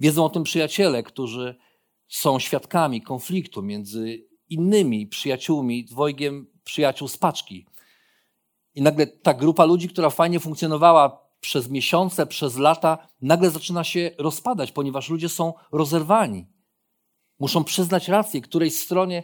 Wiedzą 0.00 0.24
o 0.24 0.28
tym 0.28 0.42
przyjaciele, 0.42 1.02
którzy 1.02 1.56
są 2.08 2.38
świadkami 2.38 3.02
konfliktu 3.02 3.62
między 3.62 4.26
innymi 4.48 5.06
przyjaciółmi, 5.06 5.84
dwojgiem 5.84 6.46
przyjaciół 6.64 7.08
z 7.08 7.16
paczki. 7.16 7.66
I 8.74 8.82
nagle 8.82 9.06
ta 9.06 9.34
grupa 9.34 9.64
ludzi, 9.64 9.88
która 9.88 10.10
fajnie 10.10 10.40
funkcjonowała 10.40 11.24
przez 11.40 11.70
miesiące, 11.70 12.26
przez 12.26 12.56
lata, 12.56 13.08
nagle 13.20 13.50
zaczyna 13.50 13.84
się 13.84 14.10
rozpadać, 14.18 14.72
ponieważ 14.72 15.10
ludzie 15.10 15.28
są 15.28 15.52
rozerwani. 15.72 16.46
Muszą 17.38 17.64
przyznać 17.64 18.08
rację 18.08 18.40
której 18.40 18.70
stronie, 18.70 19.22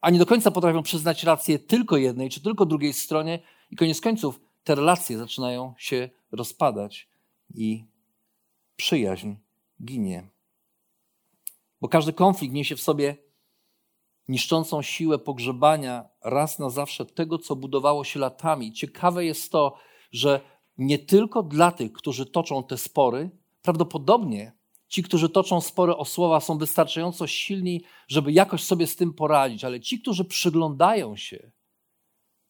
a 0.00 0.10
nie 0.10 0.18
do 0.18 0.26
końca 0.26 0.50
potrafią 0.50 0.82
przyznać 0.82 1.24
rację 1.24 1.58
tylko 1.58 1.96
jednej 1.96 2.30
czy 2.30 2.42
tylko 2.42 2.66
drugiej 2.66 2.92
stronie, 2.92 3.38
i 3.70 3.76
koniec 3.76 4.00
końców 4.00 4.40
te 4.64 4.74
relacje 4.74 5.18
zaczynają 5.18 5.74
się 5.78 6.10
rozpadać 6.32 7.08
i 7.54 7.84
przyjaźń 8.76 9.34
ginie. 9.84 10.28
Bo 11.80 11.88
każdy 11.88 12.12
konflikt 12.12 12.54
niesie 12.54 12.76
w 12.76 12.80
sobie 12.80 13.16
niszczącą 14.28 14.82
siłę 14.82 15.18
pogrzebania 15.18 16.08
raz 16.24 16.58
na 16.58 16.70
zawsze 16.70 17.06
tego, 17.06 17.38
co 17.38 17.56
budowało 17.56 18.04
się 18.04 18.20
latami. 18.20 18.72
Ciekawe 18.72 19.24
jest 19.24 19.52
to, 19.52 19.74
że 20.12 20.40
nie 20.78 20.98
tylko 20.98 21.42
dla 21.42 21.72
tych, 21.72 21.92
którzy 21.92 22.26
toczą 22.26 22.64
te 22.64 22.78
spory, 22.78 23.30
prawdopodobnie 23.62 24.58
ci, 24.88 25.02
którzy 25.02 25.28
toczą 25.28 25.60
spory 25.60 25.96
o 25.96 26.04
słowa, 26.04 26.40
są 26.40 26.58
wystarczająco 26.58 27.26
silni, 27.26 27.82
żeby 28.08 28.32
jakoś 28.32 28.64
sobie 28.64 28.86
z 28.86 28.96
tym 28.96 29.14
poradzić, 29.14 29.64
ale 29.64 29.80
ci, 29.80 30.00
którzy 30.00 30.24
przyglądają 30.24 31.16
się 31.16 31.50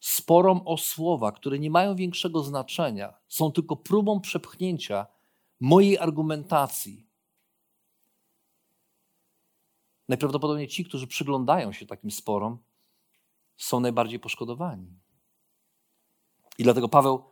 sporom 0.01 0.61
o 0.65 0.77
słowa, 0.77 1.33
które 1.33 1.59
nie 1.59 1.71
mają 1.71 1.97
większego 1.97 2.43
znaczenia, 2.43 3.15
są 3.29 3.53
tylko 3.53 3.77
próbą 3.77 4.21
przepchnięcia 4.21 5.07
mojej 5.61 5.99
argumentacji, 5.99 7.08
najprawdopodobniej 10.09 10.69
ci, 10.69 10.85
którzy 10.85 11.07
przyglądają 11.07 11.73
się 11.73 11.87
takim 11.87 12.11
sporom, 12.11 12.59
są 13.57 13.81
najbardziej 13.81 14.21
poszkodowani. 14.21 14.87
I 16.59 16.63
dlatego 16.63 16.89
Paweł 16.89 17.23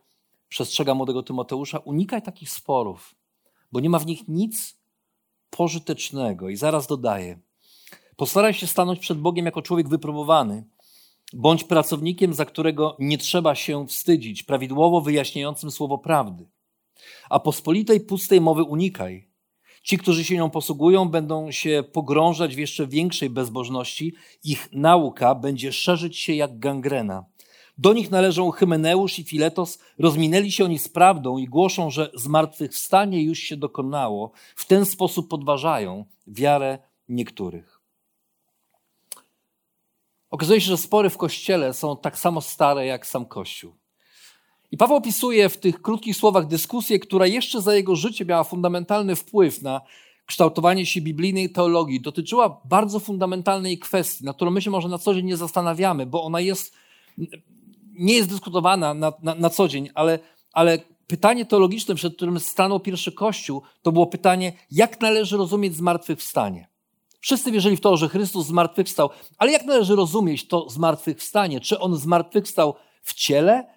przestrzega 0.49 0.95
młodego 0.95 1.23
Tymoteusza: 1.23 1.77
unikaj 1.77 2.21
takich 2.21 2.49
sporów, 2.49 3.15
bo 3.71 3.79
nie 3.79 3.89
ma 3.89 3.99
w 3.99 4.05
nich 4.05 4.27
nic 4.27 4.77
pożytecznego. 5.49 6.49
I 6.49 6.55
zaraz 6.55 6.87
dodaje: 6.87 7.39
postaraj 8.15 8.53
się 8.53 8.67
stanąć 8.67 8.99
przed 8.99 9.19
Bogiem 9.19 9.45
jako 9.45 9.61
człowiek 9.61 9.89
wypróbowany. 9.89 10.63
Bądź 11.33 11.63
pracownikiem, 11.63 12.33
za 12.33 12.45
którego 12.45 12.95
nie 12.99 13.17
trzeba 13.17 13.55
się 13.55 13.87
wstydzić, 13.87 14.43
prawidłowo 14.43 15.01
wyjaśniającym 15.01 15.71
słowo 15.71 15.97
prawdy. 15.97 16.49
A 17.29 17.39
pospolitej 17.39 17.99
pustej 17.99 18.41
mowy 18.41 18.63
unikaj, 18.63 19.26
Ci, 19.87 19.97
którzy 19.97 20.25
się 20.25 20.35
nią 20.35 20.49
posługują, 20.49 21.09
będą 21.09 21.51
się 21.51 21.83
pogrążać 21.93 22.55
w 22.55 22.59
jeszcze 22.59 22.87
większej 22.87 23.29
bezbożności. 23.29 24.13
Ich 24.43 24.69
nauka 24.71 25.35
będzie 25.35 25.73
szerzyć 25.73 26.17
się 26.17 26.33
jak 26.33 26.59
gangrena. 26.59 27.25
Do 27.77 27.93
nich 27.93 28.11
należą 28.11 28.51
Hymeneusz 28.51 29.19
i 29.19 29.23
Filetos. 29.23 29.79
Rozminęli 29.99 30.51
się 30.51 30.65
oni 30.65 30.79
z 30.79 30.89
prawdą 30.89 31.37
i 31.37 31.45
głoszą, 31.45 31.89
że 31.89 32.11
zmartwychwstanie 32.15 33.23
już 33.23 33.39
się 33.39 33.57
dokonało. 33.57 34.31
W 34.55 34.65
ten 34.65 34.85
sposób 34.85 35.29
podważają 35.29 36.05
wiarę 36.27 36.79
niektórych. 37.09 37.81
Okazuje 40.29 40.61
się, 40.61 40.67
że 40.67 40.77
spory 40.77 41.09
w 41.09 41.17
kościele 41.17 41.73
są 41.73 41.97
tak 41.97 42.19
samo 42.19 42.41
stare 42.41 42.85
jak 42.85 43.07
sam 43.07 43.25
Kościół. 43.25 43.76
I 44.71 44.77
Paweł 44.77 44.97
opisuje 44.97 45.49
w 45.49 45.57
tych 45.57 45.81
krótkich 45.81 46.15
słowach 46.15 46.47
dyskusję, 46.47 46.99
która 46.99 47.27
jeszcze 47.27 47.61
za 47.61 47.75
jego 47.75 47.95
życie 47.95 48.25
miała 48.25 48.43
fundamentalny 48.43 49.15
wpływ 49.15 49.61
na 49.61 49.81
kształtowanie 50.25 50.85
się 50.85 51.01
biblijnej 51.01 51.49
teologii. 51.49 52.01
Dotyczyła 52.01 52.61
bardzo 52.65 52.99
fundamentalnej 52.99 53.79
kwestii, 53.79 54.25
na 54.25 54.33
którą 54.33 54.51
my 54.51 54.61
się 54.61 54.69
może 54.69 54.87
na 54.87 54.97
co 54.97 55.13
dzień 55.13 55.25
nie 55.25 55.37
zastanawiamy, 55.37 56.05
bo 56.05 56.23
ona 56.23 56.41
jest, 56.41 56.73
nie 57.93 58.13
jest 58.13 58.29
dyskutowana 58.29 58.93
na, 58.93 59.13
na, 59.23 59.35
na 59.35 59.49
co 59.49 59.67
dzień, 59.67 59.89
ale, 59.93 60.19
ale 60.53 60.79
pytanie 61.07 61.45
teologiczne, 61.45 61.95
przed 61.95 62.15
którym 62.15 62.39
stanął 62.39 62.79
pierwszy 62.79 63.11
Kościół, 63.11 63.61
to 63.81 63.91
było 63.91 64.07
pytanie, 64.07 64.53
jak 64.71 65.01
należy 65.01 65.37
rozumieć 65.37 65.75
zmartwychwstanie. 65.75 66.67
Wszyscy 67.19 67.51
wierzyli 67.51 67.77
w 67.77 67.81
to, 67.81 67.97
że 67.97 68.09
Chrystus 68.09 68.47
zmartwychwstał, 68.47 69.09
ale 69.37 69.51
jak 69.51 69.65
należy 69.65 69.95
rozumieć 69.95 70.47
to 70.47 70.69
zmartwychwstanie? 70.69 71.59
Czy 71.59 71.79
on 71.79 71.95
zmartwychwstał 71.95 72.75
w 73.01 73.13
ciele, 73.13 73.76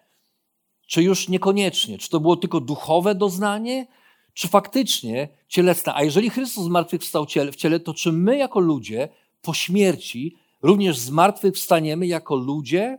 czy 0.90 1.02
już 1.02 1.28
niekoniecznie? 1.28 1.98
Czy 1.98 2.10
to 2.10 2.20
było 2.20 2.36
tylko 2.36 2.60
duchowe 2.60 3.14
doznanie, 3.14 3.86
czy 4.34 4.48
faktycznie 4.48 5.28
cielesne? 5.48 5.94
A 5.94 6.02
jeżeli 6.02 6.30
Chrystus 6.30 6.64
zmartwychwstał 6.64 7.26
w 7.52 7.56
ciele, 7.56 7.80
to 7.80 7.94
czy 7.94 8.12
my 8.12 8.36
jako 8.36 8.60
ludzie 8.60 9.08
po 9.42 9.54
śmierci 9.54 10.36
również 10.62 10.98
zmartwychwstaniemy 10.98 12.06
jako 12.06 12.36
ludzie 12.36 12.98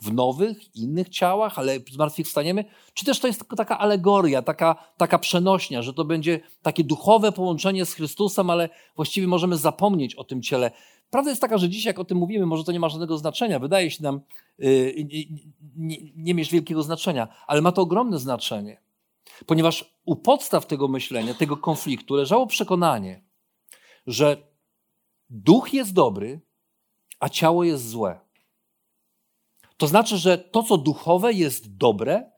w 0.00 0.12
nowych, 0.12 0.76
innych 0.76 1.08
ciałach, 1.08 1.58
ale 1.58 1.78
zmartwychwstaniemy? 1.90 2.64
Czy 2.94 3.04
też 3.04 3.20
to 3.20 3.26
jest 3.26 3.40
tylko 3.40 3.56
taka 3.56 3.78
alegoria, 3.78 4.42
taka, 4.42 4.92
taka 4.96 5.18
przenośnia, 5.18 5.82
że 5.82 5.94
to 5.94 6.04
będzie 6.04 6.40
takie 6.62 6.84
duchowe 6.84 7.32
połączenie 7.32 7.86
z 7.86 7.94
Chrystusem, 7.94 8.50
ale 8.50 8.68
właściwie 8.96 9.26
możemy 9.26 9.56
zapomnieć 9.56 10.14
o 10.14 10.24
tym 10.24 10.42
ciele? 10.42 10.70
Prawda 11.10 11.30
jest 11.30 11.40
taka, 11.40 11.58
że 11.58 11.68
dzisiaj, 11.68 11.90
jak 11.90 11.98
o 11.98 12.04
tym 12.04 12.18
mówimy, 12.18 12.46
może 12.46 12.64
to 12.64 12.72
nie 12.72 12.80
ma 12.80 12.88
żadnego 12.88 13.18
znaczenia. 13.18 13.58
Wydaje 13.58 13.90
się 13.90 14.02
nam 14.02 14.20
yy, 14.58 14.94
nie, 15.76 15.96
nie 16.16 16.34
mieć 16.34 16.50
wielkiego 16.50 16.82
znaczenia, 16.82 17.28
ale 17.46 17.62
ma 17.62 17.72
to 17.72 17.82
ogromne 17.82 18.18
znaczenie. 18.18 18.80
Ponieważ 19.46 19.94
u 20.04 20.16
podstaw 20.16 20.66
tego 20.66 20.88
myślenia, 20.88 21.34
tego 21.34 21.56
konfliktu 21.56 22.14
leżało 22.14 22.46
przekonanie, 22.46 23.22
że 24.06 24.36
duch 25.30 25.74
jest 25.74 25.92
dobry, 25.92 26.40
a 27.20 27.28
ciało 27.28 27.64
jest 27.64 27.88
złe. 27.88 28.20
To 29.76 29.86
znaczy, 29.86 30.18
że 30.18 30.38
to, 30.38 30.62
co 30.62 30.78
duchowe, 30.78 31.32
jest 31.32 31.76
dobre, 31.76 32.30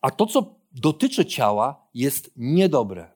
a 0.00 0.10
to, 0.10 0.26
co 0.26 0.54
dotyczy 0.72 1.26
ciała, 1.26 1.88
jest 1.94 2.32
niedobre. 2.36 3.15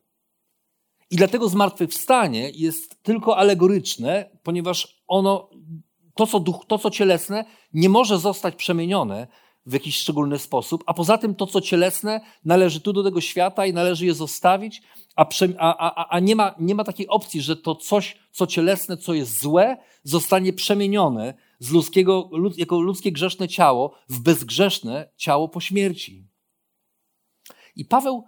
I 1.10 1.16
dlatego 1.16 1.48
zmartwychwstanie 1.48 2.50
jest 2.54 3.02
tylko 3.02 3.36
alegoryczne, 3.36 4.30
ponieważ 4.42 5.02
ono, 5.06 5.50
to 6.14 6.26
co, 6.26 6.40
duch, 6.40 6.64
to, 6.66 6.78
co 6.78 6.90
cielesne, 6.90 7.44
nie 7.72 7.88
może 7.88 8.18
zostać 8.18 8.56
przemienione 8.56 9.26
w 9.66 9.72
jakiś 9.72 9.96
szczególny 9.96 10.38
sposób, 10.38 10.84
a 10.86 10.94
poza 10.94 11.18
tym 11.18 11.34
to, 11.34 11.46
co 11.46 11.60
cielesne, 11.60 12.20
należy 12.44 12.80
tu 12.80 12.92
do 12.92 13.02
tego 13.02 13.20
świata 13.20 13.66
i 13.66 13.72
należy 13.72 14.06
je 14.06 14.14
zostawić, 14.14 14.82
a, 15.16 15.26
a, 15.58 15.94
a, 15.94 16.08
a 16.08 16.20
nie, 16.20 16.36
ma, 16.36 16.54
nie 16.58 16.74
ma 16.74 16.84
takiej 16.84 17.08
opcji, 17.08 17.40
że 17.40 17.56
to 17.56 17.74
coś, 17.74 18.16
co 18.32 18.46
cielesne, 18.46 18.96
co 18.96 19.14
jest 19.14 19.40
złe, 19.40 19.76
zostanie 20.02 20.52
przemienione 20.52 21.34
z 21.58 21.70
ludzkiego, 21.70 22.30
jako 22.56 22.80
ludzkie 22.80 23.12
grzeszne 23.12 23.48
ciało 23.48 23.94
w 24.08 24.20
bezgrzeszne 24.20 25.08
ciało 25.16 25.48
po 25.48 25.60
śmierci. 25.60 26.26
I 27.76 27.84
Paweł 27.84 28.24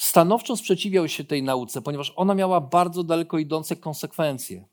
stanowczo 0.00 0.56
sprzeciwiał 0.56 1.08
się 1.08 1.24
tej 1.24 1.42
nauce, 1.42 1.82
ponieważ 1.82 2.12
ona 2.16 2.34
miała 2.34 2.60
bardzo 2.60 3.04
daleko 3.04 3.38
idące 3.38 3.76
konsekwencje. 3.76 4.64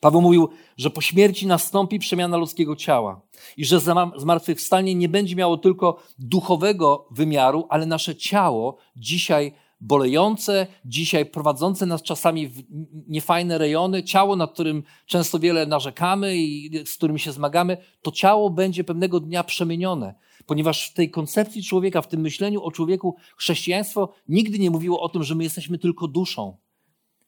Paweł 0.00 0.20
mówił, 0.20 0.48
że 0.76 0.90
po 0.90 1.00
śmierci 1.00 1.46
nastąpi 1.46 1.98
przemiana 1.98 2.36
ludzkiego 2.36 2.76
ciała 2.76 3.20
i 3.56 3.64
że 3.64 3.80
zmartwychwstanie 4.16 4.94
nie 4.94 5.08
będzie 5.08 5.36
miało 5.36 5.56
tylko 5.56 6.02
duchowego 6.18 7.08
wymiaru, 7.10 7.66
ale 7.68 7.86
nasze 7.86 8.16
ciało 8.16 8.76
dzisiaj 8.96 9.52
bolejące, 9.80 10.66
dzisiaj 10.84 11.26
prowadzące 11.26 11.86
nas 11.86 12.02
czasami 12.02 12.48
w 12.48 12.62
niefajne 13.08 13.58
rejony, 13.58 14.02
ciało, 14.02 14.36
nad 14.36 14.52
którym 14.52 14.82
często 15.06 15.38
wiele 15.38 15.66
narzekamy 15.66 16.36
i 16.36 16.70
z 16.86 16.96
którym 16.96 17.18
się 17.18 17.32
zmagamy, 17.32 17.76
to 18.02 18.12
ciało 18.12 18.50
będzie 18.50 18.84
pewnego 18.84 19.20
dnia 19.20 19.44
przemienione. 19.44 20.14
Ponieważ 20.46 20.90
w 20.90 20.94
tej 20.94 21.10
koncepcji 21.10 21.62
człowieka, 21.62 22.02
w 22.02 22.08
tym 22.08 22.20
myśleniu 22.20 22.62
o 22.62 22.70
człowieku, 22.70 23.16
chrześcijaństwo 23.36 24.12
nigdy 24.28 24.58
nie 24.58 24.70
mówiło 24.70 25.00
o 25.00 25.08
tym, 25.08 25.24
że 25.24 25.34
my 25.34 25.44
jesteśmy 25.44 25.78
tylko 25.78 26.08
duszą. 26.08 26.56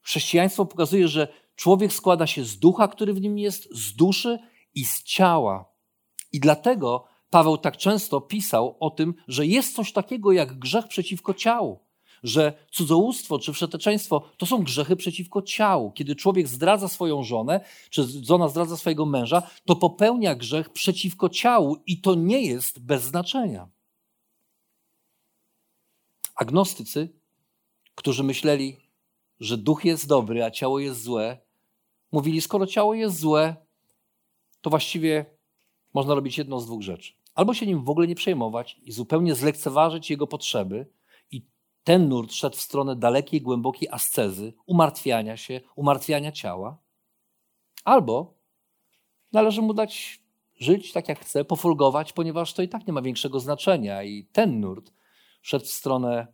Chrześcijaństwo 0.02 0.66
pokazuje, 0.66 1.08
że 1.08 1.28
człowiek 1.56 1.92
składa 1.92 2.26
się 2.26 2.44
z 2.44 2.58
ducha, 2.58 2.88
który 2.88 3.14
w 3.14 3.20
nim 3.20 3.38
jest, 3.38 3.68
z 3.72 3.96
duszy 3.96 4.38
i 4.74 4.84
z 4.84 5.02
ciała. 5.02 5.72
I 6.32 6.40
dlatego 6.40 7.04
Paweł 7.30 7.58
tak 7.58 7.76
często 7.76 8.20
pisał 8.20 8.76
o 8.80 8.90
tym, 8.90 9.14
że 9.28 9.46
jest 9.46 9.74
coś 9.74 9.92
takiego 9.92 10.32
jak 10.32 10.58
grzech 10.58 10.88
przeciwko 10.88 11.34
ciału 11.34 11.85
że 12.22 12.66
cudzołóstwo 12.70 13.38
czy 13.38 13.52
wszeteczeństwo 13.52 14.22
to 14.36 14.46
są 14.46 14.62
grzechy 14.62 14.96
przeciwko 14.96 15.42
ciału. 15.42 15.92
Kiedy 15.92 16.16
człowiek 16.16 16.48
zdradza 16.48 16.88
swoją 16.88 17.22
żonę, 17.22 17.60
czy 17.90 18.24
żona 18.24 18.48
zdradza 18.48 18.76
swojego 18.76 19.06
męża, 19.06 19.42
to 19.64 19.76
popełnia 19.76 20.34
grzech 20.34 20.70
przeciwko 20.70 21.28
ciału 21.28 21.76
i 21.86 22.00
to 22.00 22.14
nie 22.14 22.42
jest 22.42 22.78
bez 22.78 23.02
znaczenia. 23.02 23.68
Agnostycy, 26.34 27.08
którzy 27.94 28.24
myśleli, 28.24 28.76
że 29.40 29.58
duch 29.58 29.84
jest 29.84 30.08
dobry, 30.08 30.44
a 30.44 30.50
ciało 30.50 30.78
jest 30.78 31.02
złe, 31.02 31.38
mówili, 32.12 32.40
skoro 32.40 32.66
ciało 32.66 32.94
jest 32.94 33.18
złe, 33.18 33.56
to 34.60 34.70
właściwie 34.70 35.26
można 35.94 36.14
robić 36.14 36.38
jedną 36.38 36.60
z 36.60 36.66
dwóch 36.66 36.82
rzeczy. 36.82 37.12
Albo 37.34 37.54
się 37.54 37.66
nim 37.66 37.84
w 37.84 37.90
ogóle 37.90 38.06
nie 38.06 38.14
przejmować 38.14 38.80
i 38.82 38.92
zupełnie 38.92 39.34
zlekceważyć 39.34 40.10
jego 40.10 40.26
potrzeby, 40.26 40.86
ten 41.86 42.08
nurt 42.08 42.32
szedł 42.32 42.56
w 42.56 42.60
stronę 42.60 42.96
dalekiej, 42.96 43.42
głębokiej 43.42 43.88
ascezy, 43.88 44.52
umartwiania 44.66 45.36
się, 45.36 45.60
umartwiania 45.76 46.32
ciała. 46.32 46.78
Albo 47.84 48.34
należy 49.32 49.62
mu 49.62 49.74
dać 49.74 50.22
żyć 50.60 50.92
tak 50.92 51.08
jak 51.08 51.20
chce, 51.20 51.44
pofolgować, 51.44 52.12
ponieważ 52.12 52.52
to 52.52 52.62
i 52.62 52.68
tak 52.68 52.86
nie 52.86 52.92
ma 52.92 53.02
większego 53.02 53.40
znaczenia. 53.40 54.02
I 54.02 54.24
ten 54.24 54.60
nurt 54.60 54.92
szedł 55.42 55.64
w 55.64 55.70
stronę 55.70 56.26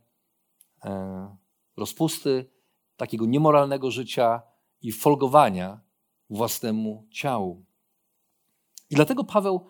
e, 0.84 1.36
rozpusty, 1.76 2.50
takiego 2.96 3.26
niemoralnego 3.26 3.90
życia 3.90 4.42
i 4.82 4.92
folgowania 4.92 5.80
własnemu 6.30 7.06
ciału. 7.10 7.64
I 8.90 8.94
dlatego 8.94 9.24
Paweł 9.24 9.66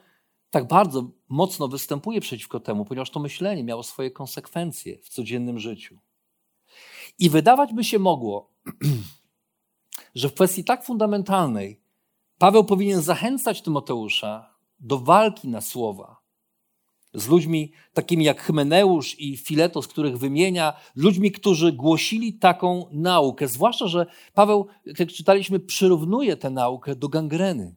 tak 0.50 0.68
bardzo 0.68 1.10
mocno 1.32 1.68
występuje 1.68 2.20
przeciwko 2.20 2.60
temu, 2.60 2.84
ponieważ 2.84 3.10
to 3.10 3.20
myślenie 3.20 3.64
miało 3.64 3.82
swoje 3.82 4.10
konsekwencje 4.10 4.98
w 4.98 5.08
codziennym 5.08 5.58
życiu. 5.58 5.98
I 7.18 7.30
wydawać 7.30 7.72
by 7.72 7.84
się 7.84 7.98
mogło, 7.98 8.50
że 10.14 10.28
w 10.28 10.34
kwestii 10.34 10.64
tak 10.64 10.84
fundamentalnej 10.84 11.80
Paweł 12.38 12.64
powinien 12.64 13.02
zachęcać 13.02 13.62
Tymoteusza 13.62 14.54
do 14.80 14.98
walki 14.98 15.48
na 15.48 15.60
słowa 15.60 16.22
z 17.14 17.28
ludźmi 17.28 17.72
takimi 17.92 18.24
jak 18.24 18.42
Hymeneusz 18.42 19.20
i 19.20 19.36
Filetos, 19.36 19.88
których 19.88 20.18
wymienia, 20.18 20.72
ludźmi, 20.96 21.32
którzy 21.32 21.72
głosili 21.72 22.34
taką 22.34 22.86
naukę. 22.90 23.48
Zwłaszcza, 23.48 23.86
że 23.86 24.06
Paweł, 24.34 24.66
jak 24.98 25.08
czytaliśmy, 25.08 25.60
przyrównuje 25.60 26.36
tę 26.36 26.50
naukę 26.50 26.96
do 26.96 27.08
gangreny. 27.08 27.74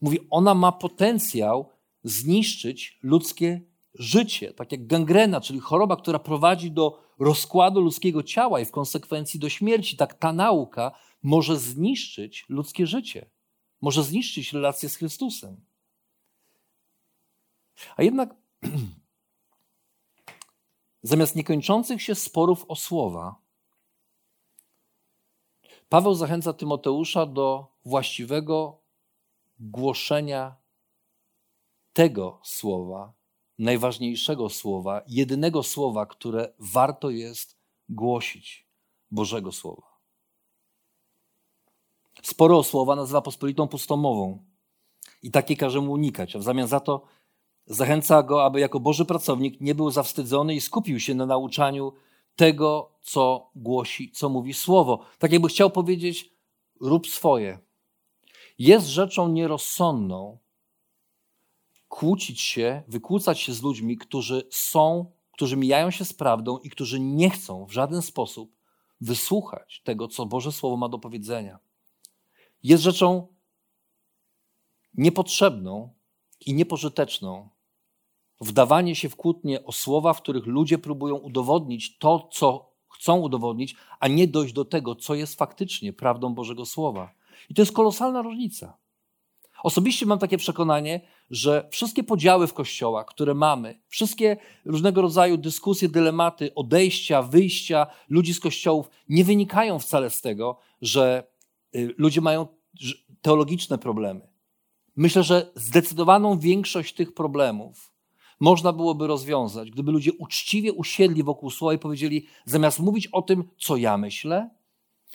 Mówi, 0.00 0.18
ona 0.30 0.54
ma 0.54 0.72
potencjał 0.72 1.71
zniszczyć 2.04 2.98
ludzkie 3.02 3.60
życie, 3.94 4.54
tak 4.54 4.72
jak 4.72 4.86
gangrena, 4.86 5.40
czyli 5.40 5.60
choroba, 5.60 5.96
która 5.96 6.18
prowadzi 6.18 6.70
do 6.70 7.02
rozkładu 7.18 7.80
ludzkiego 7.80 8.22
ciała 8.22 8.60
i 8.60 8.64
w 8.64 8.70
konsekwencji 8.70 9.40
do 9.40 9.48
śmierci. 9.48 9.96
Tak 9.96 10.14
ta 10.14 10.32
nauka 10.32 10.92
może 11.22 11.58
zniszczyć 11.58 12.46
ludzkie 12.48 12.86
życie, 12.86 13.30
może 13.80 14.04
zniszczyć 14.04 14.52
relacje 14.52 14.88
z 14.88 14.96
Chrystusem. 14.96 15.56
A 17.96 18.02
jednak 18.02 18.34
zamiast 21.02 21.36
niekończących 21.36 22.02
się 22.02 22.14
sporów 22.14 22.64
o 22.68 22.76
słowa, 22.76 23.42
Paweł 25.92 26.14
zachęca 26.14 26.52
Tymoteusza 26.52 27.26
do 27.26 27.66
właściwego 27.84 28.78
głoszenia 29.60 30.56
tego 31.92 32.40
słowa, 32.42 33.12
najważniejszego 33.58 34.48
słowa, 34.48 35.02
jedynego 35.08 35.62
słowa, 35.62 36.06
które 36.06 36.52
warto 36.58 37.10
jest 37.10 37.56
głosić 37.88 38.66
Bożego 39.10 39.52
Słowa. 39.52 39.92
Sporo 42.22 42.62
słowa 42.62 42.96
nazywa 42.96 43.22
pospolitą 43.22 43.68
pustomową 43.68 44.44
i 45.22 45.30
takie 45.30 45.56
każe 45.56 45.80
mu 45.80 45.92
unikać, 45.92 46.36
a 46.36 46.38
w 46.38 46.42
zamian 46.42 46.68
za 46.68 46.80
to 46.80 47.02
zachęca 47.66 48.22
go, 48.22 48.44
aby 48.44 48.60
jako 48.60 48.80
Boży 48.80 49.04
pracownik 49.04 49.60
nie 49.60 49.74
był 49.74 49.90
zawstydzony 49.90 50.54
i 50.54 50.60
skupił 50.60 51.00
się 51.00 51.14
na 51.14 51.26
nauczaniu 51.26 51.92
tego, 52.36 52.92
co 53.00 53.50
głosi, 53.54 54.10
co 54.10 54.28
mówi 54.28 54.54
Słowo. 54.54 55.04
Tak 55.18 55.32
jakby 55.32 55.48
chciał 55.48 55.70
powiedzieć, 55.70 56.32
rób 56.80 57.06
swoje. 57.06 57.58
Jest 58.58 58.86
rzeczą 58.86 59.28
nierozsądną 59.28 60.38
kłócić 62.02 62.40
się, 62.40 62.82
wykłócać 62.88 63.40
się 63.40 63.52
z 63.52 63.62
ludźmi, 63.62 63.98
którzy 63.98 64.48
są, 64.50 65.12
którzy 65.32 65.56
mijają 65.56 65.90
się 65.90 66.04
z 66.04 66.12
prawdą 66.12 66.58
i 66.58 66.70
którzy 66.70 67.00
nie 67.00 67.30
chcą 67.30 67.66
w 67.66 67.72
żaden 67.72 68.02
sposób 68.02 68.56
wysłuchać 69.00 69.82
tego, 69.84 70.08
co 70.08 70.26
Boże 70.26 70.52
Słowo 70.52 70.76
ma 70.76 70.88
do 70.88 70.98
powiedzenia. 70.98 71.58
Jest 72.62 72.82
rzeczą 72.82 73.26
niepotrzebną 74.94 75.94
i 76.46 76.54
niepożyteczną 76.54 77.48
wdawanie 78.40 78.96
się 78.96 79.08
w 79.08 79.16
kłótnie 79.16 79.64
o 79.64 79.72
słowa, 79.72 80.12
w 80.12 80.22
których 80.22 80.46
ludzie 80.46 80.78
próbują 80.78 81.16
udowodnić 81.16 81.98
to, 81.98 82.28
co 82.32 82.72
chcą 82.88 83.20
udowodnić, 83.20 83.76
a 84.00 84.08
nie 84.08 84.28
dojść 84.28 84.54
do 84.54 84.64
tego, 84.64 84.94
co 84.94 85.14
jest 85.14 85.34
faktycznie 85.34 85.92
prawdą 85.92 86.34
Bożego 86.34 86.66
Słowa. 86.66 87.14
I 87.50 87.54
to 87.54 87.62
jest 87.62 87.72
kolosalna 87.72 88.22
różnica. 88.22 88.76
Osobiście 89.62 90.06
mam 90.06 90.18
takie 90.18 90.38
przekonanie, 90.38 91.00
że 91.32 91.68
wszystkie 91.70 92.02
podziały 92.04 92.46
w 92.46 92.54
kościołach, 92.54 93.06
które 93.06 93.34
mamy, 93.34 93.80
wszystkie 93.88 94.36
różnego 94.64 95.02
rodzaju 95.02 95.36
dyskusje, 95.36 95.88
dylematy, 95.88 96.54
odejścia, 96.54 97.22
wyjścia 97.22 97.86
ludzi 98.08 98.34
z 98.34 98.40
kościołów 98.40 98.90
nie 99.08 99.24
wynikają 99.24 99.78
wcale 99.78 100.10
z 100.10 100.20
tego, 100.20 100.58
że 100.82 101.24
y, 101.76 101.94
ludzie 101.98 102.20
mają 102.20 102.46
teologiczne 103.22 103.78
problemy. 103.78 104.20
Myślę, 104.96 105.22
że 105.22 105.50
zdecydowaną 105.54 106.38
większość 106.38 106.94
tych 106.94 107.14
problemów 107.14 107.92
można 108.40 108.72
byłoby 108.72 109.06
rozwiązać, 109.06 109.70
gdyby 109.70 109.92
ludzie 109.92 110.12
uczciwie 110.12 110.72
usiedli 110.72 111.22
wokół 111.22 111.50
słowa 111.50 111.74
i 111.74 111.78
powiedzieli, 111.78 112.26
zamiast 112.44 112.78
mówić 112.78 113.06
o 113.06 113.22
tym, 113.22 113.44
co 113.58 113.76
ja 113.76 113.98
myślę, 113.98 114.50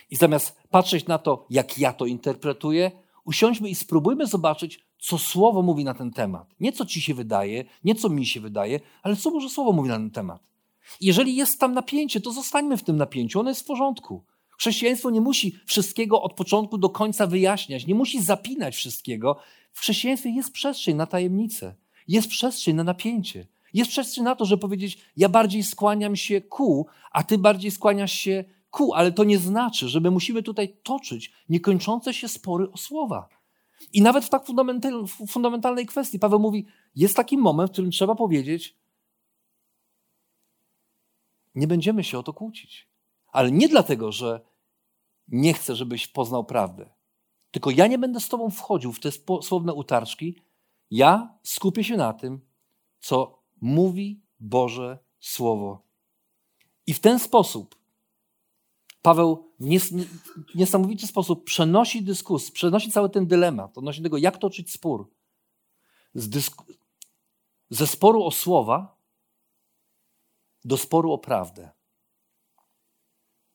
i 0.09 0.15
zamiast 0.15 0.61
patrzeć 0.69 1.07
na 1.07 1.17
to, 1.17 1.45
jak 1.49 1.77
ja 1.79 1.93
to 1.93 2.05
interpretuję, 2.05 2.91
usiądźmy 3.25 3.69
i 3.69 3.75
spróbujmy 3.75 4.27
zobaczyć, 4.27 4.86
co 4.99 5.17
Słowo 5.17 5.61
mówi 5.61 5.83
na 5.83 5.93
ten 5.93 6.11
temat. 6.11 6.55
Nie 6.59 6.71
co 6.71 6.85
ci 6.85 7.01
się 7.01 7.13
wydaje, 7.13 7.65
nie 7.83 7.95
co 7.95 8.09
mi 8.09 8.25
się 8.25 8.41
wydaje, 8.41 8.79
ale 9.03 9.15
co 9.15 9.31
może 9.31 9.49
Słowo 9.49 9.73
mówi 9.73 9.89
na 9.89 9.95
ten 9.95 10.11
temat. 10.11 10.41
Jeżeli 11.01 11.35
jest 11.35 11.59
tam 11.59 11.73
napięcie, 11.73 12.21
to 12.21 12.31
zostańmy 12.31 12.77
w 12.77 12.83
tym 12.83 12.97
napięciu, 12.97 13.39
ono 13.39 13.49
jest 13.49 13.61
w 13.61 13.65
porządku. 13.65 14.23
Chrześcijaństwo 14.57 15.09
nie 15.09 15.21
musi 15.21 15.59
wszystkiego 15.65 16.21
od 16.21 16.33
początku 16.33 16.77
do 16.77 16.89
końca 16.89 17.27
wyjaśniać, 17.27 17.87
nie 17.87 17.95
musi 17.95 18.21
zapinać 18.21 18.75
wszystkiego. 18.75 19.37
w 19.73 19.79
chrześcijaństwie 19.79 20.29
jest 20.29 20.51
przestrzeń 20.51 20.95
na 20.95 21.05
tajemnicę, 21.05 21.75
jest 22.07 22.27
przestrzeń 22.27 22.75
na 22.75 22.83
napięcie, 22.83 23.47
jest 23.73 23.91
przestrzeń 23.91 24.23
na 24.23 24.35
to, 24.35 24.45
żeby 24.45 24.61
powiedzieć: 24.61 24.97
Ja 25.17 25.29
bardziej 25.29 25.63
skłaniam 25.63 26.15
się 26.15 26.41
ku, 26.41 26.87
a 27.11 27.23
ty 27.23 27.37
bardziej 27.37 27.71
skłaniasz 27.71 28.11
się 28.11 28.43
ku, 28.69 28.93
ale 28.93 29.11
to 29.11 29.23
nie 29.23 29.37
znaczy, 29.37 29.89
że 29.89 29.99
my 29.99 30.11
musimy 30.11 30.43
tutaj 30.43 30.77
toczyć 30.83 31.31
niekończące 31.49 32.13
się 32.13 32.27
spory 32.27 32.71
o 32.71 32.77
słowa. 32.77 33.36
I 33.93 34.01
nawet 34.01 34.25
w 34.25 34.29
tak 34.29 34.45
fundamentalnej 35.27 35.85
kwestii 35.85 36.19
Paweł 36.19 36.39
mówi: 36.39 36.65
Jest 36.95 37.15
taki 37.15 37.37
moment, 37.37 37.69
w 37.69 37.73
którym 37.73 37.91
trzeba 37.91 38.15
powiedzieć: 38.15 38.77
Nie 41.55 41.67
będziemy 41.67 42.03
się 42.03 42.19
o 42.19 42.23
to 42.23 42.33
kłócić. 42.33 42.87
Ale 43.27 43.51
nie 43.51 43.69
dlatego, 43.69 44.11
że 44.11 44.41
nie 45.27 45.53
chcę, 45.53 45.75
żebyś 45.75 46.07
poznał 46.07 46.45
prawdę. 46.45 46.89
Tylko 47.51 47.71
ja 47.71 47.87
nie 47.87 47.97
będę 47.97 48.19
z 48.19 48.29
Tobą 48.29 48.49
wchodził 48.49 48.93
w 48.93 48.99
te 48.99 49.09
słowne 49.41 49.73
utarczki. 49.73 50.35
Ja 50.91 51.37
skupię 51.43 51.83
się 51.83 51.97
na 51.97 52.13
tym, 52.13 52.41
co 52.99 53.43
mówi 53.61 54.21
Boże 54.39 54.99
Słowo. 55.19 55.81
I 56.87 56.93
w 56.93 56.99
ten 56.99 57.19
sposób 57.19 57.76
Paweł 59.07 59.53
w 59.59 60.55
niesamowity 60.55 61.07
sposób 61.07 61.43
przenosi 61.43 62.03
dyskusję, 62.03 62.53
przenosi 62.53 62.91
cały 62.91 63.09
ten 63.09 63.27
dylemat 63.27 63.77
odnośnie 63.77 64.03
tego, 64.03 64.17
jak 64.17 64.37
toczyć 64.37 64.71
spór. 64.71 65.11
ze 67.69 67.87
sporu 67.87 68.23
o 68.23 68.31
słowa 68.31 68.97
do 70.65 70.77
sporu 70.77 71.11
o 71.11 71.17
prawdę 71.17 71.69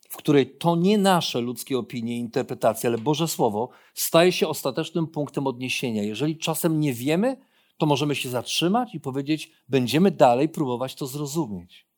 w 0.08 0.16
której 0.16 0.56
to 0.56 0.76
nie 0.76 0.98
nasze 0.98 1.40
ludzkie 1.40 1.78
opinie 1.78 2.16
interpretacje, 2.16 2.88
ale 2.88 2.98
Boże 2.98 3.28
Słowo 3.28 3.68
staje 3.94 4.32
się 4.32 4.48
ostatecznym 4.48 5.06
punktem 5.06 5.46
odniesienia. 5.46 6.02
Jeżeli 6.02 6.38
czasem 6.38 6.80
nie 6.80 6.94
wiemy, 6.94 7.36
to 7.76 7.86
możemy 7.86 8.14
się 8.14 8.28
zatrzymać 8.28 8.94
i 8.94 9.00
powiedzieć, 9.00 9.52
będziemy 9.68 10.10
dalej 10.10 10.48
próbować 10.48 10.94
to 10.94 11.06
zrozumieć. 11.06 11.91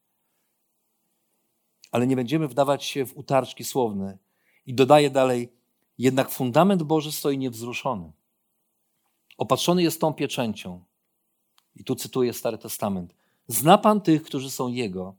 Ale 1.94 2.06
nie 2.06 2.16
będziemy 2.16 2.48
wdawać 2.48 2.84
się 2.84 3.06
w 3.06 3.16
utarczki 3.16 3.64
słowne. 3.64 4.18
I 4.66 4.74
dodaje 4.74 5.10
dalej, 5.10 5.52
jednak 5.98 6.30
fundament 6.30 6.82
Boży 6.82 7.12
stoi 7.12 7.38
niewzruszony. 7.38 8.12
Opatrzony 9.38 9.82
jest 9.82 10.00
tą 10.00 10.14
pieczęcią. 10.14 10.84
I 11.76 11.84
tu 11.84 11.94
cytuję 11.94 12.32
Stary 12.32 12.58
Testament. 12.58 13.14
Zna 13.46 13.78
Pan 13.78 14.00
tych, 14.00 14.22
którzy 14.22 14.50
są 14.50 14.68
Jego 14.68 15.14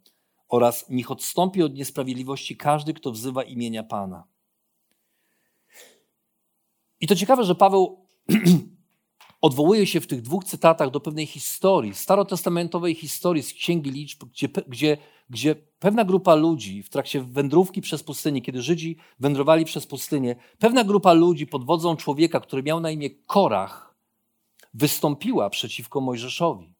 oraz 0.49 0.89
niech 0.89 1.11
odstąpi 1.11 1.63
od 1.63 1.73
niesprawiedliwości 1.73 2.57
każdy, 2.57 2.93
kto 2.93 3.11
wzywa 3.11 3.43
imienia 3.43 3.83
Pana. 3.83 4.23
I 6.99 7.07
to 7.07 7.15
ciekawe, 7.15 7.43
że 7.43 7.55
Paweł 7.55 8.07
odwołuje 9.45 9.87
się 9.87 10.01
w 10.01 10.07
tych 10.07 10.21
dwóch 10.21 10.43
cytatach 10.43 10.89
do 10.91 10.99
pewnej 10.99 11.25
historii, 11.25 11.93
starotestamentowej 11.93 12.95
historii 12.95 13.43
z 13.43 13.53
Księgi 13.53 13.91
Liczb, 13.91 14.23
gdzie, 14.23 14.47
gdzie, 14.67 14.97
gdzie 15.29 15.55
pewna 15.55 16.05
grupa 16.05 16.35
ludzi 16.35 16.83
w 16.83 16.89
trakcie 16.89 17.21
wędrówki 17.21 17.81
przez 17.81 18.03
pustynię, 18.03 18.41
kiedy 18.41 18.61
Żydzi 18.61 18.97
wędrowali 19.19 19.65
przez 19.65 19.87
pustynię, 19.87 20.35
pewna 20.59 20.83
grupa 20.83 21.13
ludzi 21.13 21.47
pod 21.47 21.65
wodzą 21.65 21.95
człowieka, 21.95 22.39
który 22.39 22.63
miał 22.63 22.79
na 22.79 22.91
imię 22.91 23.09
Korach, 23.09 23.95
wystąpiła 24.73 25.49
przeciwko 25.49 26.01
Mojżeszowi. 26.01 26.73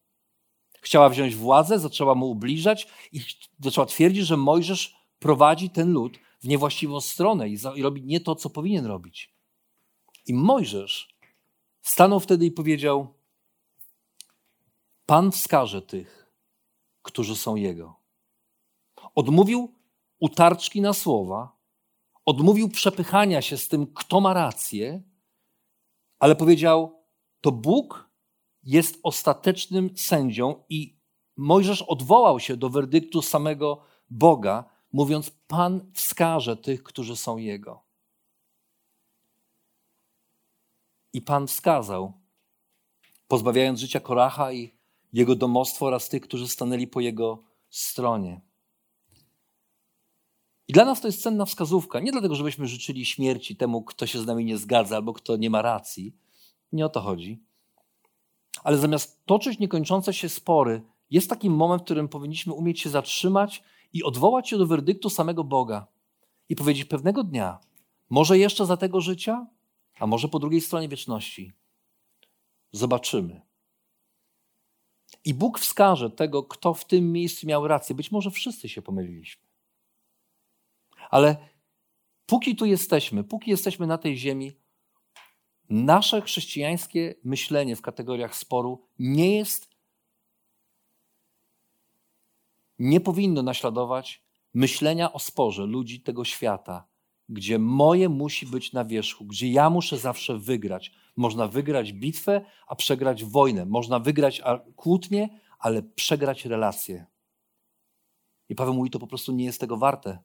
Chciała 0.80 1.08
wziąć 1.08 1.34
władzę, 1.34 1.78
zaczęła 1.78 2.14
mu 2.14 2.30
ubliżać 2.30 2.88
i 3.12 3.20
zaczęła 3.60 3.86
twierdzić, 3.86 4.26
że 4.26 4.36
Mojżesz 4.36 4.96
prowadzi 5.18 5.70
ten 5.70 5.92
lud 5.92 6.18
w 6.40 6.48
niewłaściwą 6.48 7.00
stronę 7.00 7.48
i, 7.48 7.56
i 7.74 7.82
robi 7.82 8.02
nie 8.02 8.20
to, 8.20 8.34
co 8.34 8.50
powinien 8.50 8.86
robić. 8.86 9.34
I 10.26 10.34
Mojżesz 10.34 11.15
stanął 11.86 12.20
wtedy 12.20 12.46
i 12.46 12.50
powiedział: 12.50 13.14
Pan 15.06 15.32
wskaże 15.32 15.82
tych, 15.82 16.32
którzy 17.02 17.36
są 17.36 17.56
Jego. 17.56 18.00
Odmówił 19.14 19.74
utarczki 20.18 20.80
na 20.80 20.92
słowa, 20.92 21.56
odmówił 22.24 22.68
przepychania 22.68 23.42
się 23.42 23.56
z 23.56 23.68
tym, 23.68 23.86
kto 23.94 24.20
ma 24.20 24.34
rację, 24.34 25.02
ale 26.18 26.36
powiedział: 26.36 27.04
To 27.40 27.52
Bóg 27.52 28.10
jest 28.62 28.98
ostatecznym 29.02 29.90
sędzią 29.96 30.64
i 30.68 30.96
Mojżesz 31.36 31.82
odwołał 31.82 32.40
się 32.40 32.56
do 32.56 32.70
werdyktu 32.70 33.22
samego 33.22 33.82
Boga, 34.10 34.64
mówiąc: 34.92 35.30
Pan 35.30 35.92
wskaże 35.94 36.56
tych, 36.56 36.82
którzy 36.82 37.16
są 37.16 37.36
Jego. 37.36 37.85
I 41.16 41.22
Pan 41.22 41.46
wskazał, 41.46 42.12
pozbawiając 43.28 43.80
życia 43.80 44.00
Koracha 44.00 44.52
i 44.52 44.74
jego 45.12 45.36
domostwo 45.36 45.86
oraz 45.86 46.08
tych, 46.08 46.22
którzy 46.22 46.48
stanęli 46.48 46.86
po 46.86 47.00
jego 47.00 47.42
stronie. 47.70 48.40
I 50.68 50.72
dla 50.72 50.84
nas 50.84 51.00
to 51.00 51.08
jest 51.08 51.22
cenna 51.22 51.44
wskazówka. 51.44 52.00
Nie 52.00 52.12
dlatego, 52.12 52.34
żebyśmy 52.34 52.66
życzyli 52.66 53.04
śmierci 53.04 53.56
temu, 53.56 53.82
kto 53.82 54.06
się 54.06 54.18
z 54.18 54.26
nami 54.26 54.44
nie 54.44 54.56
zgadza 54.56 54.96
albo 54.96 55.12
kto 55.12 55.36
nie 55.36 55.50
ma 55.50 55.62
racji. 55.62 56.16
Nie 56.72 56.86
o 56.86 56.88
to 56.88 57.00
chodzi. 57.00 57.42
Ale 58.64 58.78
zamiast 58.78 59.26
toczyć 59.26 59.58
niekończące 59.58 60.14
się 60.14 60.28
spory, 60.28 60.82
jest 61.10 61.30
taki 61.30 61.50
moment, 61.50 61.82
w 61.82 61.84
którym 61.84 62.08
powinniśmy 62.08 62.52
umieć 62.52 62.80
się 62.80 62.90
zatrzymać 62.90 63.62
i 63.92 64.02
odwołać 64.02 64.48
się 64.48 64.58
do 64.58 64.66
werdyktu 64.66 65.10
samego 65.10 65.44
Boga 65.44 65.86
i 66.48 66.56
powiedzieć 66.56 66.84
pewnego 66.84 67.24
dnia, 67.24 67.58
może 68.10 68.38
jeszcze 68.38 68.66
za 68.66 68.76
tego 68.76 69.00
życia, 69.00 69.46
a 69.98 70.06
może 70.06 70.28
po 70.28 70.38
drugiej 70.38 70.60
stronie 70.60 70.88
wieczności. 70.88 71.52
Zobaczymy. 72.72 73.40
I 75.24 75.34
Bóg 75.34 75.58
wskaże 75.58 76.10
tego, 76.10 76.42
kto 76.42 76.74
w 76.74 76.84
tym 76.84 77.12
miejscu 77.12 77.46
miał 77.46 77.68
rację. 77.68 77.94
Być 77.94 78.12
może 78.12 78.30
wszyscy 78.30 78.68
się 78.68 78.82
pomyliliśmy. 78.82 79.46
Ale 81.10 81.36
póki 82.26 82.56
tu 82.56 82.66
jesteśmy, 82.66 83.24
póki 83.24 83.50
jesteśmy 83.50 83.86
na 83.86 83.98
tej 83.98 84.16
ziemi, 84.16 84.52
nasze 85.70 86.22
chrześcijańskie 86.22 87.14
myślenie 87.24 87.76
w 87.76 87.82
kategoriach 87.82 88.36
sporu 88.36 88.88
nie 88.98 89.36
jest, 89.36 89.70
nie 92.78 93.00
powinno 93.00 93.42
naśladować 93.42 94.22
myślenia 94.54 95.12
o 95.12 95.18
sporze 95.18 95.66
ludzi 95.66 96.00
tego 96.00 96.24
świata, 96.24 96.88
gdzie 97.28 97.58
moje 97.58 98.08
musi 98.08 98.46
być 98.46 98.72
na 98.72 98.84
wierzchu, 98.84 99.24
gdzie 99.24 99.50
ja 99.50 99.70
muszę 99.70 99.98
zawsze 99.98 100.38
wygrać. 100.38 100.92
Można 101.16 101.48
wygrać 101.48 101.92
bitwę, 101.92 102.44
a 102.66 102.76
przegrać 102.76 103.24
wojnę. 103.24 103.66
Można 103.66 103.98
wygrać 103.98 104.42
kłótnię, 104.76 105.28
ale 105.58 105.82
przegrać 105.82 106.44
relacje. 106.44 107.06
I 108.48 108.54
Paweł 108.54 108.74
mówi, 108.74 108.90
to 108.90 108.98
po 108.98 109.06
prostu 109.06 109.32
nie 109.32 109.44
jest 109.44 109.60
tego 109.60 109.76
warte. 109.76 110.18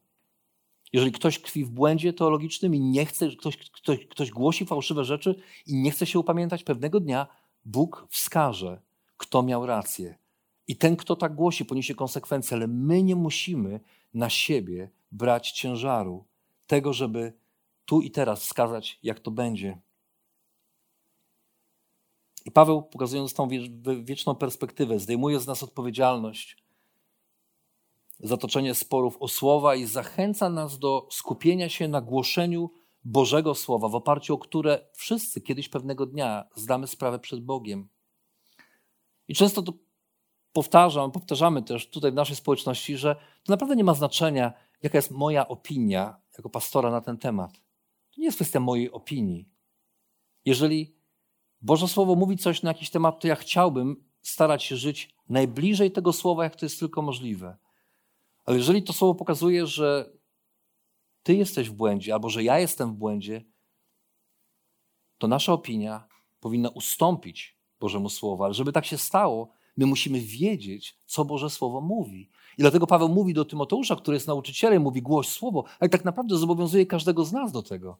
Jeżeli 0.93 1.11
ktoś 1.11 1.41
tkwi 1.41 1.65
w 1.65 1.69
błędzie 1.69 2.13
teologicznym 2.13 2.75
i 2.75 2.79
nie 2.79 3.05
chce, 3.05 3.29
ktoś, 3.29 3.57
ktoś, 3.57 4.07
ktoś 4.07 4.31
głosi 4.31 4.65
fałszywe 4.65 5.05
rzeczy 5.05 5.35
i 5.67 5.75
nie 5.75 5.91
chce 5.91 6.05
się 6.05 6.19
upamiętać, 6.19 6.63
pewnego 6.63 6.99
dnia 6.99 7.27
Bóg 7.65 8.07
wskaże, 8.09 8.81
kto 9.17 9.43
miał 9.43 9.65
rację. 9.65 10.17
I 10.67 10.75
ten, 10.75 10.95
kto 10.95 11.15
tak 11.15 11.35
głosi, 11.35 11.65
poniesie 11.65 11.95
konsekwencje, 11.95 12.57
ale 12.57 12.67
my 12.67 13.03
nie 13.03 13.15
musimy 13.15 13.79
na 14.13 14.29
siebie 14.29 14.89
brać 15.11 15.51
ciężaru 15.51 16.25
tego, 16.67 16.93
żeby 16.93 17.33
tu 17.85 18.01
i 18.01 18.11
teraz 18.11 18.41
wskazać, 18.41 18.99
jak 19.03 19.19
to 19.19 19.31
będzie. 19.31 19.81
I 22.45 22.51
Paweł, 22.51 22.83
pokazując 22.83 23.33
tą 23.33 23.47
wieczną 24.03 24.35
perspektywę, 24.35 24.99
zdejmuje 24.99 25.39
z 25.39 25.47
nas 25.47 25.63
odpowiedzialność 25.63 26.61
zatoczenie 28.23 28.75
sporów 28.75 29.17
o 29.19 29.27
słowa 29.27 29.75
i 29.75 29.85
zachęca 29.85 30.49
nas 30.49 30.79
do 30.79 31.07
skupienia 31.11 31.69
się 31.69 31.87
na 31.87 32.01
głoszeniu 32.01 32.71
Bożego 33.03 33.55
Słowa, 33.55 33.87
w 33.87 33.95
oparciu 33.95 34.33
o 34.33 34.37
które 34.37 34.87
wszyscy 34.93 35.41
kiedyś 35.41 35.69
pewnego 35.69 36.05
dnia 36.05 36.45
zdamy 36.55 36.87
sprawę 36.87 37.19
przed 37.19 37.45
Bogiem. 37.45 37.89
I 39.27 39.35
często 39.35 39.61
to 39.61 39.73
powtarzam, 40.53 41.11
powtarzamy 41.11 41.63
też 41.63 41.89
tutaj 41.89 42.11
w 42.11 42.15
naszej 42.15 42.35
społeczności, 42.35 42.97
że 42.97 43.15
to 43.15 43.53
naprawdę 43.53 43.75
nie 43.75 43.83
ma 43.83 43.93
znaczenia, 43.93 44.53
jaka 44.83 44.97
jest 44.97 45.11
moja 45.11 45.47
opinia 45.47 46.20
jako 46.37 46.49
pastora 46.49 46.91
na 46.91 47.01
ten 47.01 47.17
temat. 47.17 47.53
To 48.11 48.21
nie 48.21 48.25
jest 48.25 48.37
kwestia 48.37 48.59
mojej 48.59 48.91
opinii. 48.91 49.49
Jeżeli 50.45 50.95
Boże 51.61 51.87
Słowo 51.87 52.15
mówi 52.15 52.37
coś 52.37 52.63
na 52.63 52.69
jakiś 52.69 52.89
temat, 52.89 53.19
to 53.19 53.27
ja 53.27 53.35
chciałbym 53.35 54.03
starać 54.21 54.63
się 54.63 54.75
żyć 54.75 55.15
najbliżej 55.29 55.91
tego 55.91 56.13
słowa, 56.13 56.43
jak 56.43 56.55
to 56.55 56.65
jest 56.65 56.79
tylko 56.79 57.01
możliwe. 57.01 57.57
Ale 58.45 58.57
jeżeli 58.57 58.83
to 58.83 58.93
słowo 58.93 59.15
pokazuje, 59.15 59.67
że 59.67 60.11
ty 61.23 61.35
jesteś 61.35 61.69
w 61.69 61.73
błędzie, 61.73 62.13
albo 62.13 62.29
że 62.29 62.43
ja 62.43 62.59
jestem 62.59 62.93
w 62.93 62.97
błędzie, 62.97 63.45
to 65.17 65.27
nasza 65.27 65.53
opinia 65.53 66.07
powinna 66.39 66.69
ustąpić 66.69 67.57
Bożemu 67.79 68.09
Słowu. 68.09 68.43
Ale 68.43 68.53
żeby 68.53 68.71
tak 68.71 68.85
się 68.85 68.97
stało, 68.97 69.53
my 69.77 69.85
musimy 69.85 70.19
wiedzieć, 70.19 70.97
co 71.05 71.25
Boże 71.25 71.49
Słowo 71.49 71.81
mówi. 71.81 72.29
I 72.61 72.63
dlatego 72.63 72.87
Paweł 72.87 73.09
mówi 73.09 73.33
do 73.33 73.45
Tymoteusza, 73.45 73.95
który 73.95 74.15
jest 74.15 74.27
nauczycielem, 74.27 74.81
mówi 74.81 75.01
głoś 75.01 75.27
Słowo, 75.27 75.63
ale 75.79 75.89
tak 75.89 76.05
naprawdę 76.05 76.37
zobowiązuje 76.37 76.85
każdego 76.85 77.25
z 77.25 77.31
nas 77.33 77.51
do 77.51 77.63
tego, 77.63 77.97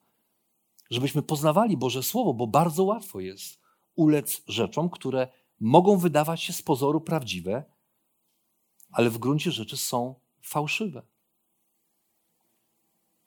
żebyśmy 0.90 1.22
poznawali 1.22 1.78
Boże 1.78 2.04
Słowo, 2.04 2.34
bo 2.34 2.48
bardzo 2.48 2.84
łatwo 2.84 3.20
jest 3.20 3.60
ulec 3.96 4.42
rzeczom, 4.48 4.90
które 4.90 5.28
mogą 5.60 5.98
wydawać 5.98 6.42
się 6.42 6.54
z 6.54 6.62
pozoru 6.62 7.02
prawdziwe, 7.02 7.64
ale 8.92 9.10
w 9.10 9.18
gruncie 9.18 9.52
rzeczy 9.52 9.78
są 9.78 10.16
fałszywe. 10.42 11.02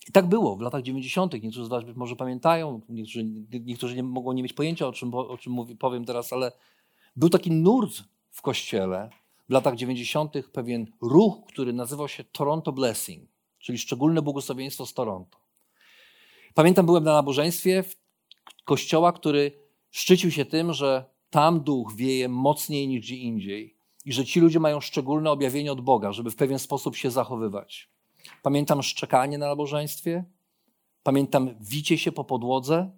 I 0.09 0.12
tak 0.12 0.29
było 0.29 0.57
w 0.57 0.61
latach 0.61 0.83
90. 0.83 1.33
Niektórzy 1.33 1.64
z 1.64 1.68
Was 1.68 1.85
może 1.97 2.16
pamiętają, 2.16 2.81
niektórzy, 2.88 3.25
niektórzy 3.64 3.97
nie 3.97 4.03
mogą 4.03 4.33
nie 4.33 4.42
mieć 4.42 4.53
pojęcia, 4.53 4.87
o 4.87 4.92
czym, 4.92 5.14
o 5.14 5.38
czym 5.38 5.53
mówię, 5.53 5.77
powiem 5.77 6.05
teraz, 6.05 6.33
ale 6.33 6.53
był 7.16 7.29
taki 7.29 7.51
nurt 7.51 8.03
w 8.31 8.42
kościele 8.42 9.11
w 9.49 9.53
latach 9.53 9.77
90. 9.77 10.33
pewien 10.53 10.87
ruch, 11.01 11.45
który 11.49 11.73
nazywał 11.73 12.09
się 12.09 12.25
Toronto 12.25 12.73
Blessing, 12.73 13.31
czyli 13.59 13.79
szczególne 13.79 14.23
błogosławieństwo 14.23 14.87
z 14.87 14.95
Toronto. 14.95 15.39
Pamiętam, 16.55 16.87
byłem 16.87 17.05
na 17.05 17.13
nabożeństwie 17.13 17.85
kościoła, 18.65 19.13
który 19.13 19.53
szczycił 19.91 20.31
się 20.31 20.45
tym, 20.45 20.73
że 20.73 21.05
tam 21.31 21.61
duch 21.61 21.95
wieje 21.97 22.29
mocniej 22.29 22.89
niż 22.89 23.01
gdzie 23.01 23.17
indziej 23.17 23.77
i 24.05 24.13
że 24.13 24.25
ci 24.25 24.41
ludzie 24.41 24.61
mają 24.61 24.81
szczególne 24.81 25.31
objawienie 25.31 25.73
od 25.73 25.81
Boga, 25.81 26.13
żeby 26.13 26.31
w 26.31 26.37
pewien 26.37 26.59
sposób 26.59 26.97
się 26.97 27.11
zachowywać. 27.11 27.91
Pamiętam 28.43 28.83
szczekanie 28.83 29.39
na 29.39 29.47
nabożeństwie, 29.47 30.25
pamiętam 31.03 31.55
wicie 31.61 31.99
się 31.99 32.13
po 32.13 32.25
podłodze, 32.25 32.91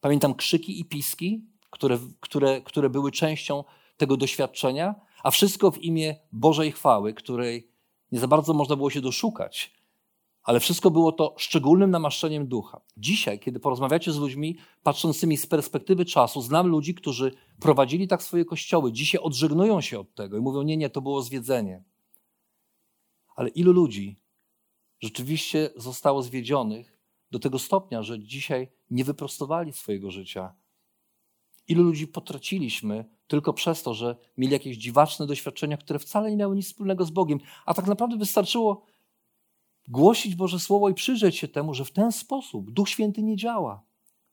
pamiętam 0.00 0.34
krzyki 0.34 0.80
i 0.80 0.84
piski, 0.84 1.44
które, 1.70 1.98
które, 2.20 2.60
które 2.60 2.90
były 2.90 3.12
częścią 3.12 3.64
tego 3.96 4.16
doświadczenia, 4.16 4.94
a 5.24 5.30
wszystko 5.30 5.70
w 5.70 5.78
imię 5.78 6.16
Bożej 6.32 6.72
chwały, 6.72 7.14
której 7.14 7.68
nie 8.12 8.20
za 8.20 8.28
bardzo 8.28 8.54
można 8.54 8.76
było 8.76 8.90
się 8.90 9.00
doszukać, 9.00 9.74
ale 10.42 10.60
wszystko 10.60 10.90
było 10.90 11.12
to 11.12 11.34
szczególnym 11.38 11.90
namaszczeniem 11.90 12.46
ducha. 12.46 12.80
Dzisiaj, 12.96 13.40
kiedy 13.40 13.60
porozmawiacie 13.60 14.12
z 14.12 14.16
ludźmi 14.16 14.58
patrzącymi 14.82 15.36
z 15.36 15.46
perspektywy 15.46 16.04
czasu, 16.04 16.42
znam 16.42 16.66
ludzi, 16.66 16.94
którzy 16.94 17.34
prowadzili 17.60 18.08
tak 18.08 18.22
swoje 18.22 18.44
kościoły, 18.44 18.92
dzisiaj 18.92 19.20
odżegnują 19.20 19.80
się 19.80 20.00
od 20.00 20.14
tego 20.14 20.36
i 20.36 20.40
mówią: 20.40 20.62
Nie, 20.62 20.76
nie, 20.76 20.90
to 20.90 21.00
było 21.00 21.22
zwiedzenie. 21.22 21.84
Ale 23.36 23.48
ilu 23.48 23.72
ludzi 23.72 24.20
rzeczywiście 25.00 25.70
zostało 25.76 26.22
zwiedzionych 26.22 26.98
do 27.30 27.38
tego 27.38 27.58
stopnia, 27.58 28.02
że 28.02 28.20
dzisiaj 28.20 28.68
nie 28.90 29.04
wyprostowali 29.04 29.72
swojego 29.72 30.10
życia. 30.10 30.54
Ilu 31.68 31.82
ludzi 31.82 32.06
potraciliśmy 32.06 33.04
tylko 33.26 33.52
przez 33.52 33.82
to, 33.82 33.94
że 33.94 34.16
mieli 34.36 34.52
jakieś 34.52 34.76
dziwaczne 34.76 35.26
doświadczenia, 35.26 35.76
które 35.76 35.98
wcale 35.98 36.30
nie 36.30 36.36
miały 36.36 36.56
nic 36.56 36.66
wspólnego 36.66 37.04
z 37.04 37.10
Bogiem, 37.10 37.38
a 37.66 37.74
tak 37.74 37.86
naprawdę 37.86 38.16
wystarczyło 38.16 38.86
głosić 39.88 40.34
Boże 40.34 40.60
Słowo 40.60 40.88
i 40.88 40.94
przyjrzeć 40.94 41.36
się 41.36 41.48
temu, 41.48 41.74
że 41.74 41.84
w 41.84 41.92
ten 41.92 42.12
sposób 42.12 42.70
Duch 42.70 42.88
Święty 42.88 43.22
nie 43.22 43.36
działa. 43.36 43.82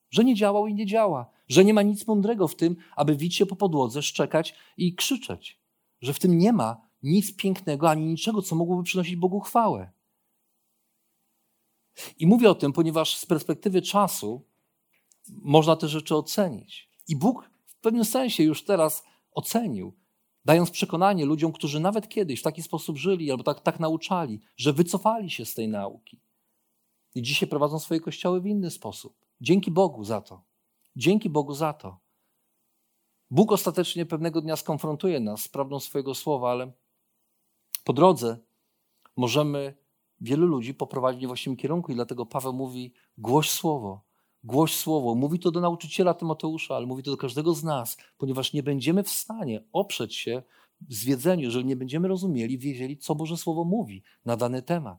Że 0.09 0.23
nie 0.23 0.35
działał 0.35 0.67
i 0.67 0.73
nie 0.73 0.85
działa. 0.85 1.29
Że 1.47 1.65
nie 1.65 1.73
ma 1.73 1.81
nic 1.81 2.07
mądrego 2.07 2.47
w 2.47 2.55
tym, 2.55 2.75
aby 2.95 3.15
wić 3.15 3.35
się 3.35 3.45
po 3.45 3.55
podłodze, 3.55 4.01
szczekać 4.01 4.55
i 4.77 4.95
krzyczeć. 4.95 5.59
Że 6.01 6.13
w 6.13 6.19
tym 6.19 6.37
nie 6.37 6.53
ma 6.53 6.81
nic 7.03 7.35
pięknego 7.35 7.89
ani 7.89 8.05
niczego, 8.05 8.41
co 8.41 8.55
mogłoby 8.55 8.83
przynosić 8.83 9.15
Bogu 9.15 9.39
chwałę. 9.39 9.91
I 12.17 12.27
mówię 12.27 12.49
o 12.49 12.55
tym, 12.55 12.73
ponieważ 12.73 13.17
z 13.17 13.25
perspektywy 13.25 13.81
czasu 13.81 14.45
można 15.29 15.75
te 15.75 15.87
rzeczy 15.87 16.15
ocenić. 16.15 16.90
I 17.11 17.15
Bóg 17.15 17.49
w 17.65 17.75
pewnym 17.75 18.05
sensie 18.05 18.43
już 18.43 18.65
teraz 18.65 19.03
ocenił, 19.31 19.93
dając 20.45 20.71
przekonanie 20.71 21.25
ludziom, 21.25 21.51
którzy 21.51 21.79
nawet 21.79 22.09
kiedyś 22.09 22.39
w 22.39 22.43
taki 22.43 22.61
sposób 22.61 22.97
żyli 22.97 23.31
albo 23.31 23.43
tak, 23.43 23.59
tak 23.59 23.79
nauczali, 23.79 24.41
że 24.57 24.73
wycofali 24.73 25.29
się 25.29 25.45
z 25.45 25.53
tej 25.53 25.67
nauki. 25.67 26.21
I 27.15 27.21
dzisiaj 27.21 27.49
prowadzą 27.49 27.79
swoje 27.79 27.99
kościoły 27.99 28.41
w 28.41 28.45
inny 28.45 28.71
sposób. 28.71 29.25
Dzięki 29.41 29.71
Bogu 29.71 30.03
za 30.03 30.21
to. 30.21 30.43
Dzięki 30.95 31.29
Bogu 31.29 31.53
za 31.53 31.73
to. 31.73 31.99
Bóg 33.31 33.51
ostatecznie 33.51 34.05
pewnego 34.05 34.41
dnia 34.41 34.55
skonfrontuje 34.55 35.19
nas 35.19 35.41
z 35.41 35.47
prawdą 35.47 35.79
swojego 35.79 36.15
słowa, 36.15 36.51
ale 36.51 36.71
po 37.83 37.93
drodze 37.93 38.37
możemy 39.17 39.77
wielu 40.21 40.47
ludzi 40.47 40.73
poprowadzi 40.73 41.25
w 41.25 41.27
właściwym 41.27 41.57
kierunku 41.57 41.91
i 41.91 41.95
dlatego 41.95 42.25
Paweł 42.25 42.53
mówi 42.53 42.93
głoś 43.17 43.49
słowo, 43.49 44.10
głoś 44.43 44.75
słowo. 44.75 45.15
Mówi 45.15 45.39
to 45.39 45.51
do 45.51 45.61
nauczyciela 45.61 46.13
Tymoteusza, 46.13 46.75
ale 46.75 46.85
mówi 46.85 47.03
to 47.03 47.11
do 47.11 47.17
każdego 47.17 47.53
z 47.53 47.63
nas, 47.63 47.97
ponieważ 48.17 48.53
nie 48.53 48.63
będziemy 48.63 49.03
w 49.03 49.09
stanie 49.09 49.63
oprzeć 49.73 50.15
się 50.15 50.43
zwiedzeniu, 50.89 51.43
jeżeli 51.43 51.65
nie 51.65 51.75
będziemy 51.75 52.07
rozumieli, 52.07 52.57
wiedzieli, 52.57 52.97
co 52.97 53.15
Boże 53.15 53.37
Słowo 53.37 53.63
mówi 53.63 54.03
na 54.25 54.37
dany 54.37 54.61
temat. 54.61 54.97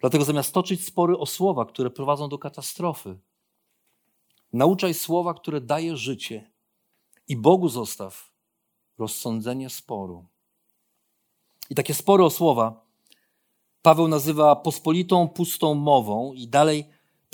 Dlatego 0.00 0.24
zamiast 0.24 0.54
toczyć 0.54 0.84
spory 0.84 1.18
o 1.18 1.26
słowa, 1.26 1.66
które 1.66 1.90
prowadzą 1.90 2.28
do 2.28 2.38
katastrofy, 2.38 3.18
nauczaj 4.52 4.94
słowa, 4.94 5.34
które 5.34 5.60
daje 5.60 5.96
życie 5.96 6.50
i 7.28 7.36
Bogu 7.36 7.68
zostaw 7.68 8.32
rozsądzenie 8.98 9.70
sporu. 9.70 10.26
I 11.70 11.74
takie 11.74 11.94
spory 11.94 12.24
o 12.24 12.30
słowa 12.30 12.84
Paweł 13.84 14.08
nazywa 14.08 14.56
pospolitą, 14.56 15.28
pustą 15.28 15.74
mową 15.74 16.32
i 16.32 16.48
dalej 16.48 16.84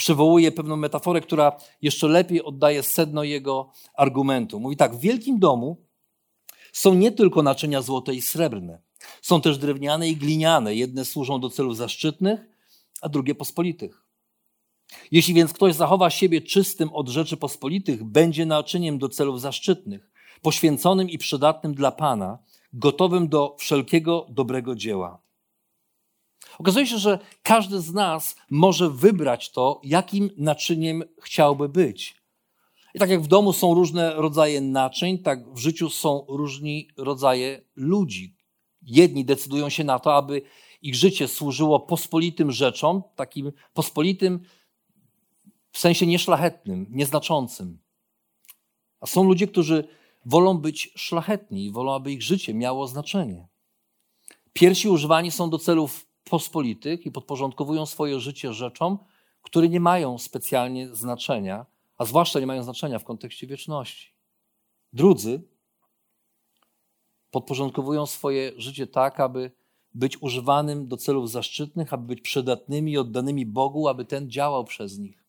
przywołuje 0.01 0.53
pewną 0.53 0.77
metaforę, 0.77 1.21
która 1.21 1.57
jeszcze 1.83 2.09
lepiej 2.09 2.43
oddaje 2.43 2.83
sedno 2.83 3.25
jego 3.25 3.73
argumentu. 3.95 4.61
Mówi 4.61 4.77
tak: 4.77 4.97
W 4.97 5.01
wielkim 5.01 5.39
domu 5.39 5.77
są 6.73 6.95
nie 6.95 7.13
tylko 7.13 7.43
naczynia 7.43 7.83
złote 7.83 8.15
i 8.15 8.23
srebrne, 8.23 8.83
są 9.23 9.41
też 9.41 9.59
drewniane 9.59 10.09
i 10.09 10.17
gliniane. 10.17 10.75
Jedne 10.75 11.05
służą 11.05 11.41
do 11.41 11.51
celów 11.51 11.77
zaszczytnych, 11.77 12.41
a 13.01 13.09
drugie 13.09 13.35
pospolitych. 13.35 14.05
Jeśli 15.13 15.35
więc 15.35 15.53
ktoś 15.53 15.75
zachowa 15.75 16.11
siebie 16.11 16.41
czystym 16.41 16.93
od 16.93 17.09
rzeczy 17.09 17.37
pospolitych, 17.37 18.05
będzie 18.05 18.47
naczyniem 18.47 18.99
do 18.99 19.09
celów 19.09 19.41
zaszczytnych, 19.41 20.11
poświęconym 20.43 21.11
i 21.11 21.19
przydatnym 21.19 21.75
dla 21.75 21.93
Pana, 21.93 22.39
gotowym 22.73 23.29
do 23.29 23.57
wszelkiego 23.59 24.27
dobrego 24.31 24.75
dzieła. 24.75 25.19
Okazuje 26.61 26.87
się, 26.87 26.99
że 26.99 27.19
każdy 27.43 27.81
z 27.81 27.93
nas 27.93 28.37
może 28.51 28.91
wybrać 28.91 29.51
to, 29.51 29.81
jakim 29.85 30.31
naczyniem 30.37 31.05
chciałby 31.23 31.69
być. 31.69 32.17
I 32.95 32.99
tak 32.99 33.11
jak 33.11 33.23
w 33.23 33.27
domu 33.27 33.53
są 33.53 33.75
różne 33.75 34.15
rodzaje 34.15 34.61
naczyń, 34.61 35.19
tak 35.19 35.55
w 35.55 35.59
życiu 35.59 35.91
są 35.91 36.27
różni 36.29 36.89
rodzaje 36.97 37.63
ludzi. 37.77 38.37
Jedni 38.83 39.25
decydują 39.25 39.69
się 39.69 39.85
na 39.85 39.99
to, 39.99 40.15
aby 40.15 40.43
ich 40.83 40.95
życie 40.95 41.29
służyło 41.29 41.81
pospolitym 41.81 42.53
rzeczom, 42.53 43.03
takim 43.17 43.53
pospolitym 43.75 44.41
w 45.73 45.79
sensie 45.79 46.07
nieszlachetnym, 46.07 46.87
nieznaczącym. 46.91 47.79
A 49.01 49.07
są 49.07 49.25
ludzie, 49.25 49.47
którzy 49.47 49.89
wolą 50.27 50.59
być 50.59 50.93
szlachetni 50.97 51.65
i 51.65 51.71
wolą, 51.71 51.95
aby 51.95 52.13
ich 52.13 52.23
życie 52.23 52.55
miało 52.55 52.87
znaczenie. 52.87 53.49
Pierwsi 54.53 54.89
używani 54.89 55.31
są 55.31 55.51
do 55.51 55.59
celów 55.59 56.10
pospolitych 56.25 57.07
i 57.07 57.11
podporządkowują 57.11 57.87
swoje 57.87 58.21
życie 58.21 58.53
rzeczom, 58.53 58.99
które 59.43 59.69
nie 59.69 59.81
mają 59.81 60.19
specjalnie 60.19 60.95
znaczenia, 60.95 61.67
a 61.99 62.05
zwłaszcza 62.05 62.41
nie 62.41 62.47
mają 62.47 62.63
znaczenia 62.63 62.99
w 62.99 63.05
kontekście 63.05 63.47
wieczności. 63.47 64.15
Drudzy 64.93 65.43
podporządkowują 67.31 68.07
swoje 68.07 68.53
życie 68.57 68.87
tak, 68.87 69.21
aby 69.21 69.53
być 69.95 70.23
używanym 70.23 70.89
do 70.89 70.97
celów 70.97 71.31
zaszczytnych, 71.31 71.93
aby 71.93 72.07
być 72.07 72.21
przydatnymi 72.21 72.93
i 72.93 72.99
oddanymi 72.99 73.47
Bogu, 73.47 73.89
aby 73.89 74.05
ten 74.05 74.31
działał 74.31 74.65
przez 74.65 74.99
nich. 74.99 75.25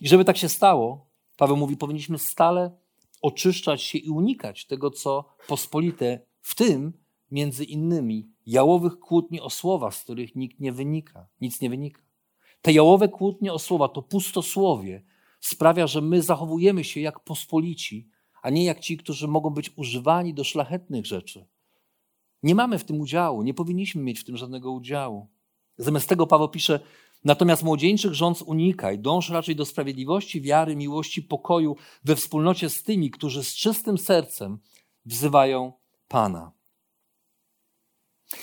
I 0.00 0.08
żeby 0.08 0.24
tak 0.24 0.36
się 0.36 0.48
stało, 0.48 1.06
Paweł 1.36 1.56
mówi, 1.56 1.76
powinniśmy 1.76 2.18
stale 2.18 2.70
oczyszczać 3.22 3.82
się 3.82 3.98
i 3.98 4.10
unikać 4.10 4.66
tego, 4.66 4.90
co 4.90 5.24
pospolite, 5.48 6.20
w 6.40 6.54
tym 6.54 6.92
między 7.30 7.64
innymi 7.64 8.28
jałowych 8.46 8.98
kłótni 8.98 9.40
o 9.40 9.50
słowa, 9.50 9.90
z 9.90 10.02
których 10.02 10.36
nikt 10.36 10.60
nie 10.60 10.72
wynika, 10.72 11.28
nic 11.40 11.60
nie 11.60 11.70
wynika. 11.70 12.02
Te 12.62 12.72
jałowe 12.72 13.08
kłótnie 13.08 13.52
o 13.52 13.58
słowa, 13.58 13.88
to 13.88 14.02
pustosłowie 14.02 15.02
sprawia, 15.40 15.86
że 15.86 16.00
my 16.00 16.22
zachowujemy 16.22 16.84
się 16.84 17.00
jak 17.00 17.20
pospolici, 17.20 18.08
a 18.42 18.50
nie 18.50 18.64
jak 18.64 18.80
ci, 18.80 18.96
którzy 18.96 19.28
mogą 19.28 19.50
być 19.50 19.70
używani 19.76 20.34
do 20.34 20.44
szlachetnych 20.44 21.06
rzeczy. 21.06 21.46
Nie 22.42 22.54
mamy 22.54 22.78
w 22.78 22.84
tym 22.84 23.00
udziału, 23.00 23.42
nie 23.42 23.54
powinniśmy 23.54 24.02
mieć 24.02 24.20
w 24.20 24.24
tym 24.24 24.36
żadnego 24.36 24.72
udziału. 24.72 25.28
Zamiast 25.78 26.08
tego 26.08 26.26
Paweł 26.26 26.48
pisze, 26.48 26.80
natomiast 27.24 27.62
młodzieńczych 27.62 28.14
rządz 28.14 28.42
unikaj, 28.42 28.98
dąż 28.98 29.30
raczej 29.30 29.56
do 29.56 29.64
sprawiedliwości, 29.64 30.40
wiary, 30.40 30.76
miłości, 30.76 31.22
pokoju 31.22 31.76
we 32.04 32.16
wspólnocie 32.16 32.70
z 32.70 32.82
tymi, 32.82 33.10
którzy 33.10 33.44
z 33.44 33.54
czystym 33.54 33.98
sercem 33.98 34.58
wzywają 35.04 35.72
Pana. 36.08 36.57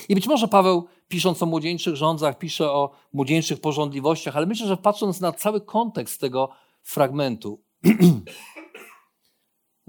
I 0.08 0.14
być 0.14 0.26
może 0.26 0.48
Paweł, 0.48 0.86
pisząc 1.08 1.42
o 1.42 1.46
młodzieńczych 1.46 1.96
rządzach, 1.96 2.38
pisze 2.38 2.70
o 2.70 2.90
młodzieńczych 3.12 3.60
porządliwościach, 3.60 4.36
ale 4.36 4.46
myślę, 4.46 4.66
że 4.66 4.76
patrząc 4.76 5.20
na 5.20 5.32
cały 5.32 5.60
kontekst 5.60 6.20
tego 6.20 6.48
fragmentu, 6.82 7.62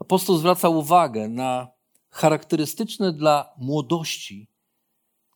apostoł 0.02 0.38
zwraca 0.38 0.70
uwagę 0.70 1.28
na 1.28 1.68
charakterystyczny 2.10 3.14
dla 3.14 3.54
młodości 3.58 4.48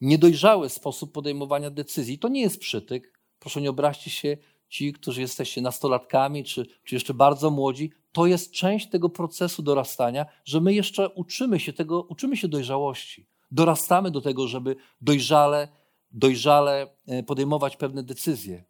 niedojrzały 0.02 0.70
sposób 0.70 1.12
podejmowania 1.12 1.70
decyzji. 1.70 2.20
To 2.20 2.28
nie 2.28 2.42
jest 2.42 2.60
przytyk, 2.60 3.20
proszę 3.40 3.62
nie 3.62 3.70
obraźcie 3.70 4.10
się, 4.10 4.38
ci, 4.70 4.94
którzy 4.94 5.22
jesteście 5.22 5.62
nastolatkami, 5.62 6.44
czy, 6.44 6.66
czy 6.84 6.96
jeszcze 6.96 7.14
bardzo 7.14 7.50
młodzi, 7.50 7.92
to 8.12 8.26
jest 8.26 8.52
część 8.52 8.90
tego 8.90 9.10
procesu 9.10 9.64
dorastania, 9.64 10.26
że 10.46 10.62
my 10.62 10.74
jeszcze 10.74 11.10
uczymy 11.10 11.60
się 11.60 11.74
tego, 11.74 12.02
uczymy 12.02 12.38
się 12.38 12.48
dojrzałości. 12.48 13.28
Dorastamy 13.52 14.12
do 14.12 14.22
tego, 14.22 14.48
żeby 14.48 14.76
dojrzale, 15.02 15.68
dojrzale 16.12 16.88
e, 17.08 17.24
podejmować 17.24 17.78
pewne 17.78 18.04
decyzje. 18.04 18.64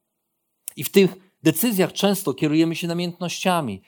I 0.75 0.83
w 0.83 0.91
tych 0.91 1.15
decyzjach 1.43 1.93
często 1.93 2.33
kierujemy 2.33 2.75
się 2.75 2.87
namiętnościami, 2.87 3.81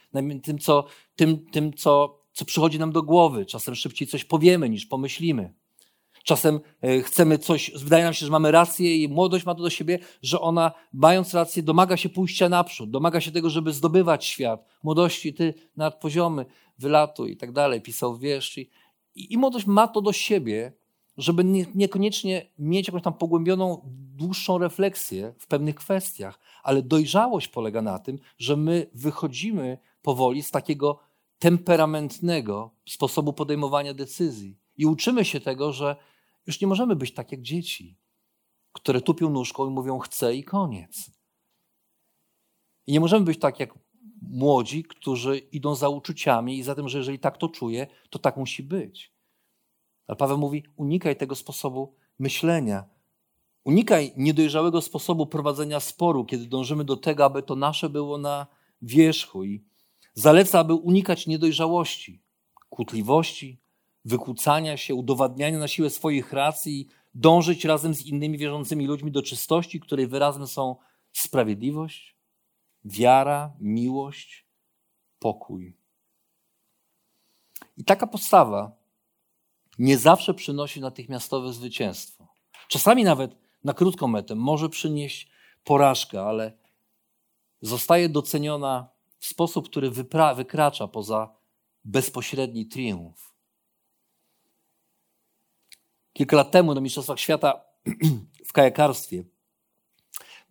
tym, 0.43 0.60
co, 0.60 0.86
tym, 1.15 1.45
tym 1.51 1.73
co, 1.73 2.19
co 2.34 2.45
przychodzi 2.45 2.79
nam 2.79 2.91
do 2.91 3.03
głowy. 3.03 3.45
Czasem 3.45 3.75
szybciej 3.75 4.08
coś 4.08 4.25
powiemy 4.25 4.69
niż 4.69 4.86
pomyślimy. 4.86 5.53
Czasem 6.23 6.60
e, 6.82 7.01
chcemy 7.01 7.38
coś, 7.38 7.71
wydaje 7.75 8.03
nam 8.03 8.13
się, 8.13 8.25
że 8.25 8.32
mamy 8.32 8.51
rację 8.51 8.97
i 8.97 9.08
młodość 9.08 9.45
ma 9.45 9.56
to 9.56 9.63
do 9.63 9.69
siebie, 9.69 9.99
że 10.21 10.41
ona, 10.41 10.71
mając 10.93 11.34
rację, 11.34 11.63
domaga 11.63 11.97
się 11.97 12.10
pójścia 12.10 12.49
naprzód, 12.49 12.91
domaga 12.91 13.21
się 13.21 13.32
tego, 13.32 13.49
żeby 13.49 13.73
zdobywać 13.73 14.25
świat. 14.25 14.65
Młodości, 14.84 15.34
ty 15.34 15.53
nad 15.77 15.99
poziomy, 15.99 16.45
wylatuj 16.77 17.32
i 17.32 17.38
tak 17.38 17.51
dalej, 17.51 17.82
pisał 17.82 18.17
wiersz. 18.17 18.58
I, 18.58 18.69
i, 19.15 19.38
młodość 19.38 19.65
ma 19.65 19.88
to 19.88 20.01
do 20.01 20.13
siebie, 20.13 20.73
żeby 21.17 21.43
nie, 21.43 21.65
niekoniecznie 21.76 22.49
mieć 22.60 22.88
jakąś 22.88 23.04
tam 23.04 23.13
pogłębioną, 23.13 23.82
dłuższą 24.15 24.58
refleksję 24.58 25.34
w 25.39 25.47
pewnych 25.47 25.76
kwestiach, 25.76 26.39
ale 26.63 26.82
dojrzałość 26.82 27.47
polega 27.47 27.82
na 27.82 27.99
tym, 27.99 28.19
że 28.38 28.58
my 28.58 28.89
wychodzimy 28.93 29.78
powoli 30.02 30.43
z 30.43 30.52
takiego 30.52 30.99
temperamentnego 31.39 32.71
sposobu 32.89 33.34
podejmowania 33.34 33.93
decyzji 33.93 34.60
i 34.78 34.86
uczymy 34.86 35.26
się 35.26 35.39
tego, 35.39 35.73
że 35.73 35.95
już 36.47 36.62
nie 36.62 36.67
możemy 36.67 36.95
być 36.95 37.13
tak 37.13 37.32
jak 37.32 37.41
dzieci, 37.41 37.97
które 38.71 39.02
tupią 39.02 39.30
nóżką 39.30 39.67
i 39.67 39.73
mówią 39.73 39.99
chcę 39.99 40.36
i 40.36 40.43
koniec. 40.43 41.12
I 42.88 42.91
nie 42.91 42.99
możemy 42.99 43.26
być 43.26 43.39
tak 43.39 43.60
jak 43.60 43.73
młodzi, 44.21 44.84
którzy 44.84 45.38
idą 45.38 45.76
za 45.76 45.89
uczuciami 45.89 46.58
i 46.58 46.63
za 46.63 46.76
tym, 46.76 46.89
że 46.89 46.97
jeżeli 46.97 47.19
tak 47.19 47.38
to 47.38 47.49
czuję, 47.49 47.88
to 48.10 48.19
tak 48.19 48.38
musi 48.38 48.63
być. 48.63 49.12
Ale 50.08 50.16
Paweł 50.16 50.38
mówi: 50.38 50.63
unikaj 50.76 51.16
tego 51.16 51.36
sposobu 51.36 51.96
myślenia. 52.20 52.84
Unikaj 53.63 54.13
niedojrzałego 54.18 54.82
sposobu 54.82 55.28
prowadzenia 55.28 55.80
sporu, 55.80 56.26
kiedy 56.26 56.48
dążymy 56.48 56.84
do 56.84 56.98
tego, 56.98 57.26
aby 57.26 57.44
to 57.44 57.56
nasze 57.56 57.89
było 57.89 58.18
na 58.18 58.48
wierzchu. 58.82 59.44
I 59.44 59.63
zaleca, 60.13 60.60
aby 60.60 60.74
unikać 60.74 61.28
niedojrzałości, 61.28 62.22
kłótliwości, 62.70 63.62
wykłócania 64.06 64.78
się, 64.78 64.96
udowadniania 64.96 65.60
na 65.60 65.68
siłę 65.68 65.89
swoich 65.89 66.34
racji, 66.34 66.88
dążyć 67.13 67.66
razem 67.66 67.94
z 67.94 68.06
innymi 68.06 68.38
wierzącymi 68.38 68.88
ludźmi 68.88 69.12
do 69.12 69.22
czystości, 69.22 69.80
której 69.80 70.08
wyrazem 70.08 70.48
są 70.48 70.76
sprawiedliwość, 71.12 72.18
wiara, 72.86 73.54
miłość, 73.60 74.48
pokój. 75.20 75.78
I 77.78 77.84
taka 77.84 78.08
postawa 78.08 78.83
nie 79.79 79.97
zawsze 79.97 80.33
przynosi 80.33 80.81
natychmiastowe 80.81 81.53
zwycięstwo. 81.53 82.27
Czasami 82.67 83.03
nawet 83.03 83.36
na 83.63 83.73
krótką 83.73 84.07
metę 84.07 84.36
może 84.36 84.69
przynieść 84.69 85.29
porażkę, 85.63 86.21
ale 86.21 86.57
zostaje 87.62 88.09
doceniona 88.09 88.89
w 89.19 89.25
sposób, 89.25 89.69
który 89.69 89.91
wykracza 90.36 90.88
poza 90.88 91.36
bezpośredni 91.86 92.65
triumf. 92.65 93.33
Kilka 96.13 96.38
lat 96.38 96.51
temu 96.51 96.73
na 96.73 96.81
Mistrzostwach 96.81 97.19
Świata 97.19 97.62
w 98.49 98.53
kajakarstwie 98.53 99.23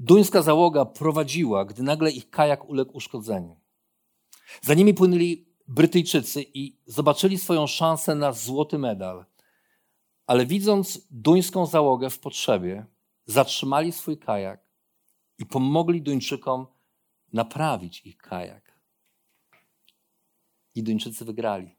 duńska 0.02 0.42
załoga 0.42 0.84
prowadziła, 0.84 1.64
gdy 1.64 1.82
nagle 1.82 2.10
ich 2.10 2.30
kajak 2.30 2.68
uległ 2.68 2.96
uszkodzeniu. 2.96 3.56
Za 4.62 4.74
nimi 4.74 4.94
płynęli 4.94 5.51
Brytyjczycy 5.68 6.44
i 6.54 6.76
zobaczyli 6.86 7.38
swoją 7.38 7.66
szansę 7.66 8.14
na 8.14 8.32
złoty 8.32 8.78
medal. 8.78 9.24
Ale 10.26 10.46
widząc 10.46 11.06
duńską 11.10 11.66
załogę 11.66 12.10
w 12.10 12.18
potrzebie, 12.18 12.86
zatrzymali 13.26 13.92
swój 13.92 14.18
kajak 14.18 14.60
i 15.38 15.46
pomogli 15.46 16.02
Duńczykom 16.02 16.66
naprawić 17.32 18.06
ich 18.06 18.16
kajak. 18.16 18.78
I 20.74 20.82
Duńczycy 20.82 21.24
wygrali 21.24 21.76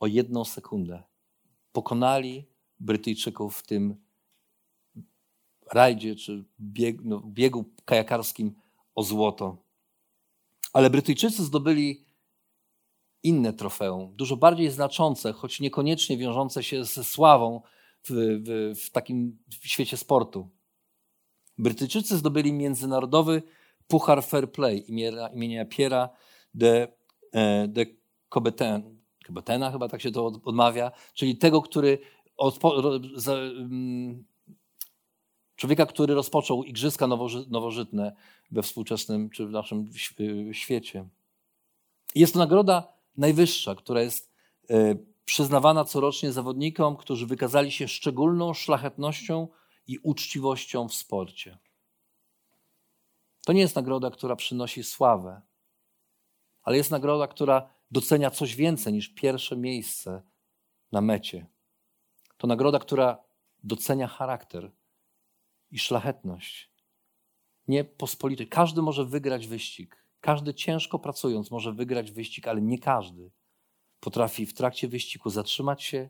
o 0.00 0.06
jedną 0.06 0.44
sekundę. 0.44 1.02
Pokonali 1.72 2.46
Brytyjczyków 2.80 3.58
w 3.58 3.66
tym 3.66 3.96
rajdzie 5.72 6.16
czy 6.16 6.44
biegu, 6.60 7.02
no, 7.04 7.20
biegu 7.20 7.64
kajakarskim 7.84 8.54
o 8.94 9.02
złoto. 9.02 9.56
Ale 10.72 10.90
Brytyjczycy 10.90 11.44
zdobyli 11.44 12.04
inne 13.22 13.52
trofeum, 13.52 14.16
dużo 14.16 14.36
bardziej 14.36 14.70
znaczące, 14.70 15.32
choć 15.32 15.60
niekoniecznie 15.60 16.18
wiążące 16.18 16.62
się 16.62 16.84
ze 16.84 17.04
sławą 17.04 17.62
w, 18.02 18.10
w, 18.10 18.80
w 18.86 18.90
takim 18.90 19.38
świecie 19.64 19.96
sportu. 19.96 20.48
Brytyjczycy 21.58 22.16
zdobyli 22.16 22.52
międzynarodowy 22.52 23.42
Puchar 23.88 24.24
Fair 24.24 24.52
Play 24.52 24.90
imienia, 24.90 25.28
imienia 25.28 25.64
Piera 25.64 26.08
de, 26.54 26.88
e, 27.32 27.68
de 27.68 27.86
Coubertin, 28.28 29.00
Coubertina 29.26 29.70
chyba 29.72 29.88
tak 29.88 30.02
się 30.02 30.10
to 30.10 30.26
odmawia, 30.26 30.92
czyli 31.14 31.38
tego, 31.38 31.62
który 31.62 31.98
Mm, 33.28 34.24
człowieka, 35.56 35.86
który 35.86 36.14
rozpoczął 36.14 36.64
igrzyska 36.64 37.06
nowożytne 37.48 38.16
we 38.50 38.62
współczesnym 38.62 39.30
czy 39.30 39.46
w 39.46 39.50
naszym 39.50 39.90
świecie. 40.52 41.08
Jest 42.14 42.32
to 42.32 42.38
nagroda 42.38 42.99
najwyższa, 43.20 43.74
która 43.74 44.02
jest 44.02 44.32
e, 44.70 44.94
przyznawana 45.24 45.84
corocznie 45.84 46.32
zawodnikom, 46.32 46.96
którzy 46.96 47.26
wykazali 47.26 47.72
się 47.72 47.88
szczególną 47.88 48.54
szlachetnością 48.54 49.48
i 49.86 49.98
uczciwością 49.98 50.88
w 50.88 50.94
sporcie. 50.94 51.58
To 53.44 53.52
nie 53.52 53.60
jest 53.60 53.76
nagroda, 53.76 54.10
która 54.10 54.36
przynosi 54.36 54.84
sławę, 54.84 55.42
ale 56.62 56.76
jest 56.76 56.90
nagroda, 56.90 57.26
która 57.26 57.74
docenia 57.90 58.30
coś 58.30 58.56
więcej 58.56 58.92
niż 58.92 59.08
pierwsze 59.08 59.56
miejsce 59.56 60.22
na 60.92 61.00
mecie. 61.00 61.46
To 62.36 62.46
nagroda, 62.46 62.78
która 62.78 63.18
docenia 63.64 64.06
charakter 64.06 64.70
i 65.70 65.78
szlachetność. 65.78 66.70
Nie 67.68 67.84
pospolity. 67.84 68.46
Każdy 68.46 68.82
może 68.82 69.04
wygrać 69.04 69.46
wyścig. 69.46 69.99
Każdy 70.20 70.54
ciężko 70.54 70.98
pracując 70.98 71.50
może 71.50 71.72
wygrać 71.72 72.12
wyścig, 72.12 72.48
ale 72.48 72.60
nie 72.60 72.78
każdy 72.78 73.30
potrafi 74.00 74.46
w 74.46 74.54
trakcie 74.54 74.88
wyścigu 74.88 75.30
zatrzymać 75.30 75.82
się 75.82 76.08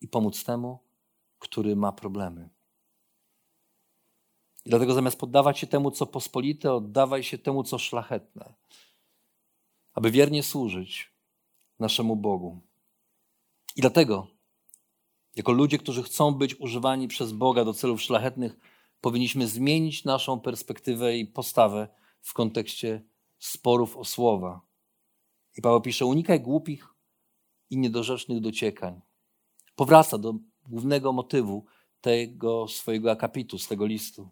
i 0.00 0.08
pomóc 0.08 0.44
temu, 0.44 0.78
który 1.38 1.76
ma 1.76 1.92
problemy. 1.92 2.48
I 4.64 4.70
dlatego 4.70 4.94
zamiast 4.94 5.18
poddawać 5.18 5.58
się 5.58 5.66
temu, 5.66 5.90
co 5.90 6.06
pospolite, 6.06 6.74
oddawaj 6.74 7.22
się 7.22 7.38
temu, 7.38 7.64
co 7.64 7.78
szlachetne, 7.78 8.54
aby 9.94 10.10
wiernie 10.10 10.42
służyć 10.42 11.12
naszemu 11.78 12.16
Bogu. 12.16 12.60
I 13.76 13.80
dlatego 13.80 14.26
jako 15.36 15.52
ludzie, 15.52 15.78
którzy 15.78 16.02
chcą 16.02 16.32
być 16.32 16.60
używani 16.60 17.08
przez 17.08 17.32
Boga 17.32 17.64
do 17.64 17.74
celów 17.74 18.02
szlachetnych, 18.02 18.56
powinniśmy 19.00 19.46
zmienić 19.46 20.04
naszą 20.04 20.40
perspektywę 20.40 21.16
i 21.16 21.26
postawę 21.26 21.88
w 22.20 22.32
kontekście 22.32 23.02
sporów 23.46 23.96
o 23.96 24.04
słowa. 24.04 24.60
I 25.56 25.62
Paweł 25.62 25.80
pisze: 25.80 26.06
unikaj 26.06 26.40
głupich 26.40 26.88
i 27.70 27.78
niedorzecznych 27.78 28.40
dociekań. 28.40 29.00
Powraca 29.76 30.18
do 30.18 30.34
głównego 30.68 31.12
motywu 31.12 31.64
tego 32.00 32.68
swojego 32.68 33.10
akapitu, 33.10 33.58
z 33.58 33.68
tego 33.68 33.86
listu. 33.86 34.28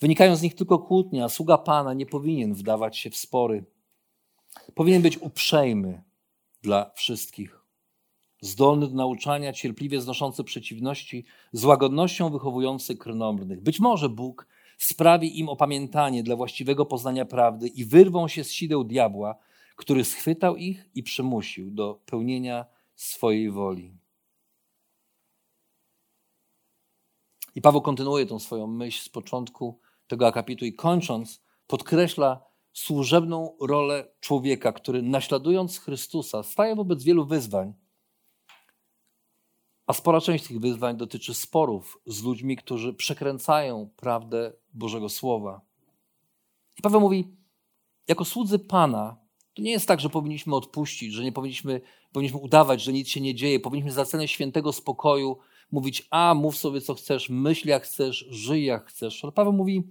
Wynikają 0.00 0.36
z 0.36 0.42
nich 0.42 0.54
tylko 0.54 0.78
kłótnie, 0.78 1.24
a 1.24 1.28
sługa 1.28 1.58
Pana 1.58 1.94
nie 1.94 2.06
powinien 2.06 2.54
wdawać 2.54 2.98
się 2.98 3.10
w 3.10 3.16
spory. 3.16 3.64
Powinien 4.74 5.02
być 5.02 5.18
uprzejmy 5.18 6.02
dla 6.62 6.90
wszystkich 6.94 7.62
zdolny 8.42 8.88
do 8.88 8.94
nauczania, 8.94 9.52
cierpliwie 9.52 10.00
znoszący 10.00 10.44
przeciwności, 10.44 11.24
z 11.52 11.64
łagodnością 11.64 12.30
wychowujący 12.30 12.96
krnąbrnych. 12.96 13.60
Być 13.60 13.80
może 13.80 14.08
Bóg 14.08 14.46
sprawi 14.78 15.38
im 15.38 15.48
opamiętanie 15.48 16.22
dla 16.22 16.36
właściwego 16.36 16.86
poznania 16.86 17.24
prawdy 17.24 17.68
i 17.68 17.84
wyrwą 17.84 18.28
się 18.28 18.44
z 18.44 18.50
sideł 18.50 18.84
diabła, 18.84 19.38
który 19.76 20.04
schwytał 20.04 20.56
ich 20.56 20.90
i 20.94 21.02
przymusił 21.02 21.70
do 21.70 22.00
pełnienia 22.06 22.66
swojej 22.94 23.50
woli. 23.50 23.94
I 27.54 27.62
Paweł 27.62 27.80
kontynuuje 27.80 28.26
tą 28.26 28.38
swoją 28.38 28.66
myśl 28.66 29.04
z 29.04 29.08
początku 29.08 29.80
tego 30.06 30.26
akapitu 30.26 30.64
i 30.64 30.72
kończąc 30.72 31.42
podkreśla 31.66 32.44
służebną 32.72 33.56
rolę 33.60 34.08
człowieka, 34.20 34.72
który 34.72 35.02
naśladując 35.02 35.78
Chrystusa 35.78 36.42
staje 36.42 36.76
wobec 36.76 37.02
wielu 37.02 37.26
wyzwań, 37.26 37.74
a 39.86 39.92
spora 39.92 40.20
część 40.20 40.46
tych 40.46 40.60
wyzwań 40.60 40.96
dotyczy 40.96 41.34
sporów 41.34 42.00
z 42.06 42.22
ludźmi, 42.22 42.56
którzy 42.56 42.94
przekręcają 42.94 43.90
prawdę 43.96 44.52
Bożego 44.74 45.08
Słowa. 45.08 45.60
I 46.78 46.82
Paweł 46.82 47.00
mówi, 47.00 47.36
jako 48.08 48.24
słudzy 48.24 48.58
Pana, 48.58 49.16
to 49.54 49.62
nie 49.62 49.70
jest 49.70 49.88
tak, 49.88 50.00
że 50.00 50.08
powinniśmy 50.08 50.56
odpuścić, 50.56 51.12
że 51.12 51.24
nie 51.24 51.32
powinniśmy, 51.32 51.80
powinniśmy 52.12 52.40
udawać, 52.40 52.82
że 52.82 52.92
nic 52.92 53.08
się 53.08 53.20
nie 53.20 53.34
dzieje. 53.34 53.60
Powinniśmy 53.60 53.92
za 53.92 54.04
cenę 54.04 54.28
świętego 54.28 54.72
spokoju 54.72 55.38
mówić, 55.72 56.06
a 56.10 56.34
mów 56.34 56.56
sobie 56.56 56.80
co 56.80 56.94
chcesz, 56.94 57.30
myśl 57.30 57.68
jak 57.68 57.82
chcesz, 57.82 58.26
żyj 58.30 58.64
jak 58.64 58.86
chcesz. 58.86 59.24
Ale 59.24 59.32
Paweł 59.32 59.52
mówi, 59.52 59.82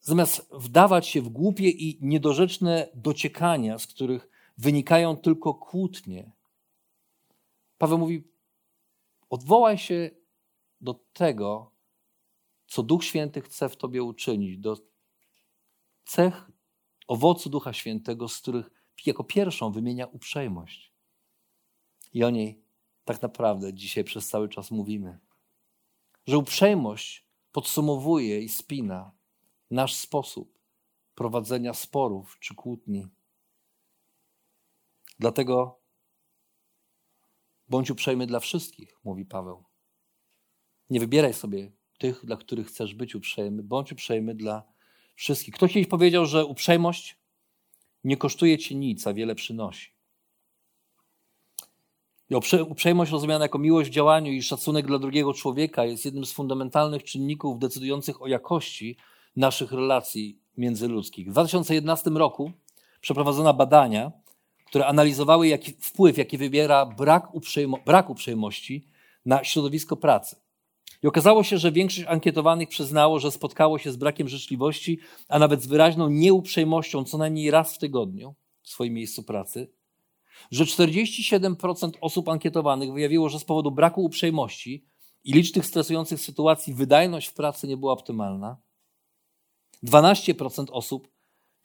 zamiast 0.00 0.48
wdawać 0.52 1.06
się 1.06 1.22
w 1.22 1.28
głupie 1.28 1.68
i 1.68 1.98
niedorzeczne 2.00 2.88
dociekania, 2.94 3.78
z 3.78 3.86
których 3.86 4.28
wynikają 4.58 5.16
tylko 5.16 5.54
kłótnie, 5.54 6.32
Paweł 7.78 7.98
mówi, 7.98 8.24
odwołaj 9.30 9.78
się 9.78 10.10
do 10.80 10.94
tego, 11.12 11.72
co 12.66 12.82
Duch 12.82 13.04
Święty 13.04 13.40
chce 13.40 13.68
w 13.68 13.76
tobie 13.76 14.02
uczynić, 14.02 14.58
do 14.58 14.76
cech 16.04 16.50
owocu 17.08 17.50
Ducha 17.50 17.72
Świętego, 17.72 18.28
z 18.28 18.38
których 18.38 18.70
jako 19.06 19.24
pierwszą 19.24 19.72
wymienia 19.72 20.06
uprzejmość. 20.06 20.92
I 22.12 22.24
o 22.24 22.30
niej 22.30 22.62
tak 23.04 23.22
naprawdę 23.22 23.74
dzisiaj 23.74 24.04
przez 24.04 24.28
cały 24.28 24.48
czas 24.48 24.70
mówimy. 24.70 25.18
Że 26.26 26.38
uprzejmość 26.38 27.26
podsumowuje 27.52 28.40
i 28.40 28.48
spina 28.48 29.12
nasz 29.70 29.94
sposób 29.94 30.58
prowadzenia 31.14 31.74
sporów 31.74 32.38
czy 32.40 32.54
kłótni. 32.54 33.06
Dlatego 35.18 35.80
bądź 37.68 37.90
uprzejmy 37.90 38.26
dla 38.26 38.40
wszystkich, 38.40 38.98
mówi 39.04 39.24
Paweł. 39.24 39.64
Nie 40.90 41.00
wybieraj 41.00 41.34
sobie 41.34 41.72
tych, 41.98 42.24
dla 42.24 42.36
których 42.36 42.66
chcesz 42.66 42.94
być 42.94 43.14
uprzejmy, 43.14 43.62
bądź 43.62 43.92
uprzejmy 43.92 44.34
dla 44.34 44.62
wszystkich. 45.14 45.54
Ktoś 45.54 45.72
kiedyś 45.72 45.88
powiedział, 45.88 46.26
że 46.26 46.44
uprzejmość 46.44 47.16
nie 48.04 48.16
kosztuje 48.16 48.58
ci 48.58 48.76
nic, 48.76 49.06
a 49.06 49.14
wiele 49.14 49.34
przynosi. 49.34 49.96
I 52.30 52.34
uprzejmość 52.68 53.12
rozumiana 53.12 53.44
jako 53.44 53.58
miłość 53.58 53.90
w 53.90 53.92
działaniu 53.92 54.32
i 54.32 54.42
szacunek 54.42 54.86
dla 54.86 54.98
drugiego 54.98 55.34
człowieka 55.34 55.84
jest 55.84 56.04
jednym 56.04 56.24
z 56.24 56.32
fundamentalnych 56.32 57.04
czynników 57.04 57.58
decydujących 57.58 58.22
o 58.22 58.26
jakości 58.26 58.96
naszych 59.36 59.72
relacji 59.72 60.38
międzyludzkich. 60.56 61.28
W 61.28 61.30
2011 61.30 62.10
roku 62.10 62.52
przeprowadzono 63.00 63.54
badania, 63.54 64.12
które 64.66 64.86
analizowały 64.86 65.48
jaki 65.48 65.72
wpływ, 65.72 66.18
jaki 66.18 66.38
wybiera 66.38 66.86
brak, 66.86 67.34
uprzejmo, 67.34 67.78
brak 67.86 68.10
uprzejmości 68.10 68.88
na 69.26 69.44
środowisko 69.44 69.96
pracy. 69.96 70.36
I 71.02 71.06
okazało 71.06 71.44
się, 71.44 71.58
że 71.58 71.72
większość 71.72 72.06
ankietowanych 72.08 72.68
przyznało, 72.68 73.18
że 73.18 73.30
spotkało 73.30 73.78
się 73.78 73.92
z 73.92 73.96
brakiem 73.96 74.28
życzliwości, 74.28 74.98
a 75.28 75.38
nawet 75.38 75.62
z 75.62 75.66
wyraźną 75.66 76.08
nieuprzejmością 76.08 77.04
co 77.04 77.18
najmniej 77.18 77.50
raz 77.50 77.74
w 77.74 77.78
tygodniu 77.78 78.34
w 78.62 78.68
swoim 78.68 78.94
miejscu 78.94 79.22
pracy. 79.22 79.72
Że 80.50 80.64
47% 80.64 81.90
osób 82.00 82.28
ankietowanych 82.28 82.92
wyjawiło, 82.92 83.28
że 83.28 83.38
z 83.38 83.44
powodu 83.44 83.70
braku 83.70 84.04
uprzejmości 84.04 84.84
i 85.24 85.32
licznych 85.32 85.66
stresujących 85.66 86.20
sytuacji 86.20 86.74
wydajność 86.74 87.28
w 87.28 87.34
pracy 87.34 87.68
nie 87.68 87.76
była 87.76 87.92
optymalna. 87.92 88.56
12% 89.84 90.66
osób 90.70 91.08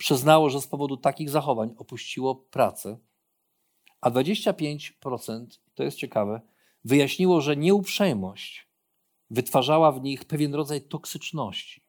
przyznało, 0.02 0.50
że 0.50 0.62
z 0.62 0.68
powodu 0.68 0.98
takich 0.98 1.30
zachowań 1.30 1.76
opuściło 1.78 2.36
pracę, 2.36 2.98
a 4.02 4.12
25%, 4.12 5.46
to 5.74 5.84
jest 5.84 5.98
ciekawe, 5.98 6.42
wyjaśniło, 6.84 7.42
że 7.42 7.58
nieuprzejmość 7.58 8.68
wytwarzała 9.30 9.92
w 9.92 10.02
nich 10.02 10.26
pewien 10.26 10.56
rodzaj 10.56 10.82
toksyczności. 10.82 11.84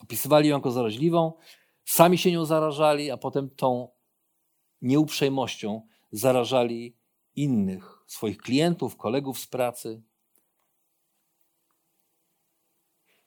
Opisywali 0.00 0.48
ją 0.48 0.56
jako 0.56 0.70
zaraźliwą, 0.70 1.32
sami 1.84 2.18
się 2.18 2.32
nią 2.32 2.44
zarażali, 2.44 3.10
a 3.10 3.16
potem 3.16 3.50
tą 3.50 3.88
nieuprzejmością 4.82 5.86
zarażali 6.12 6.96
innych, 7.36 8.04
swoich 8.06 8.38
klientów, 8.38 8.96
kolegów 8.96 9.38
z 9.38 9.46
pracy. 9.46 10.02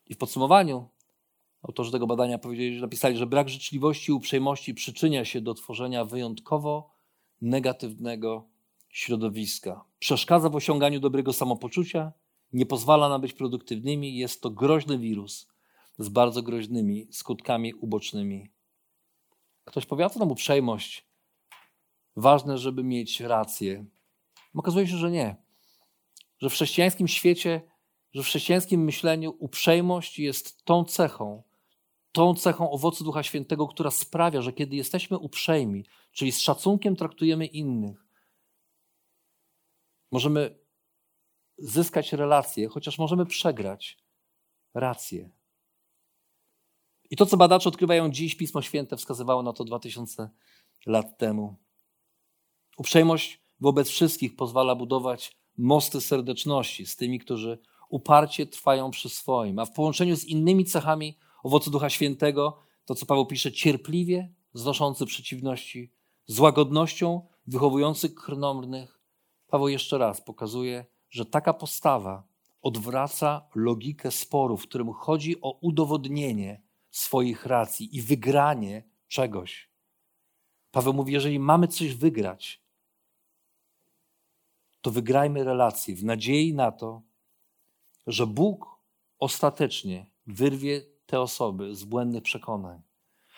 I 0.05 0.13
w 0.13 0.17
podsumowaniu 0.17 0.92
autorzy 1.63 1.91
tego 1.91 2.07
badania 2.07 2.37
powiedzieli, 2.37 2.75
że 2.75 2.81
napisali, 2.81 3.17
że 3.17 3.27
brak 3.27 3.49
życzliwości 3.49 4.11
i 4.11 4.13
uprzejmości 4.13 4.73
przyczynia 4.73 5.25
się 5.25 5.41
do 5.41 5.53
tworzenia 5.53 6.05
wyjątkowo 6.05 6.91
negatywnego 7.41 8.47
środowiska. 8.89 9.85
Przeszkadza 9.99 10.49
w 10.49 10.55
osiąganiu 10.55 10.99
dobrego 10.99 11.33
samopoczucia 11.33 12.11
nie 12.53 12.65
pozwala 12.65 13.09
nam 13.09 13.21
być 13.21 13.33
produktywnymi. 13.33 14.15
Jest 14.15 14.41
to 14.41 14.49
groźny 14.49 14.99
wirus 14.99 15.47
z 15.97 16.09
bardzo 16.09 16.43
groźnymi 16.43 17.07
skutkami 17.11 17.73
ubocznymi. 17.73 18.51
Ktoś 19.65 19.85
powie, 19.85 20.05
a 20.05 20.09
co 20.09 20.19
tam 20.19 20.31
uprzejmość? 20.31 21.05
Ważne, 22.15 22.57
żeby 22.57 22.83
mieć 22.83 23.19
rację. 23.19 23.85
Okazuje 24.55 24.87
się, 24.87 24.97
że 24.97 25.11
nie. 25.11 25.35
Że 26.39 26.49
w 26.49 26.53
chrześcijańskim 26.53 27.07
świecie, 27.07 27.61
że 28.13 28.23
w 28.23 28.25
chrześcijańskim 28.25 28.83
myśleniu 28.83 29.35
uprzejmość 29.39 30.19
jest 30.19 30.65
tą 30.65 30.85
cechą, 30.85 31.43
tą 32.13 32.35
cechą 32.35 32.71
owocu 32.71 33.03
Ducha 33.03 33.23
Świętego, 33.23 33.67
która 33.67 33.91
sprawia, 33.91 34.41
że 34.41 34.53
kiedy 34.53 34.75
jesteśmy 34.75 35.17
uprzejmi, 35.17 35.85
czyli 36.11 36.31
z 36.31 36.41
szacunkiem 36.41 36.95
traktujemy 36.95 37.45
innych, 37.45 38.05
możemy 40.11 40.59
zyskać 41.57 42.13
relacje, 42.13 42.67
chociaż 42.67 42.97
możemy 42.97 43.25
przegrać 43.25 43.97
rację. 44.73 45.29
I 47.09 47.15
to, 47.15 47.25
co 47.25 47.37
badacze 47.37 47.69
odkrywają 47.69 48.11
dziś, 48.11 48.35
Pismo 48.35 48.61
Święte 48.61 48.97
wskazywało 48.97 49.43
na 49.43 49.53
to 49.53 49.63
2000 49.63 50.29
lat 50.85 51.17
temu. 51.17 51.55
Uprzejmość 52.77 53.41
wobec 53.59 53.89
wszystkich 53.89 54.35
pozwala 54.35 54.75
budować 54.75 55.37
mosty 55.57 56.01
serdeczności 56.01 56.85
z 56.85 56.95
tymi, 56.95 57.19
którzy 57.19 57.59
uparcie 57.89 58.45
trwają 58.45 58.91
przy 58.91 59.09
swoim, 59.09 59.59
a 59.59 59.65
w 59.65 59.71
połączeniu 59.71 60.15
z 60.15 60.25
innymi 60.25 60.65
cechami 60.65 61.17
owocu 61.43 61.71
Ducha 61.71 61.89
Świętego, 61.89 62.59
to 62.85 62.95
co 62.95 63.05
Paweł 63.05 63.25
pisze, 63.25 63.51
cierpliwie 63.51 64.33
znoszący 64.53 65.05
przeciwności, 65.05 65.91
z 66.25 66.39
łagodnością 66.39 67.27
wychowujący 67.47 68.09
krnąbrnych. 68.09 68.99
Paweł 69.47 69.67
jeszcze 69.67 69.97
raz 69.97 70.21
pokazuje, 70.21 70.85
że 71.09 71.25
taka 71.25 71.53
postawa 71.53 72.23
odwraca 72.61 73.47
logikę 73.55 74.11
sporu, 74.11 74.57
w 74.57 74.63
którym 74.63 74.93
chodzi 74.93 75.41
o 75.41 75.57
udowodnienie 75.61 76.61
swoich 76.91 77.45
racji 77.45 77.97
i 77.97 78.01
wygranie 78.01 78.83
czegoś. 79.07 79.69
Paweł 80.71 80.93
mówi: 80.93 81.13
jeżeli 81.13 81.39
mamy 81.39 81.67
coś 81.67 81.93
wygrać, 81.93 82.61
to 84.81 84.91
wygrajmy 84.91 85.43
relacje 85.43 85.95
w 85.95 86.03
nadziei 86.03 86.53
na 86.53 86.71
to, 86.71 87.01
że 88.07 88.27
Bóg 88.27 88.79
ostatecznie 89.19 90.05
wyrwie 90.27 90.92
te 91.13 91.21
osoby 91.21 91.75
z 91.75 91.83
błędnych 91.83 92.23
przekonań. 92.23 92.81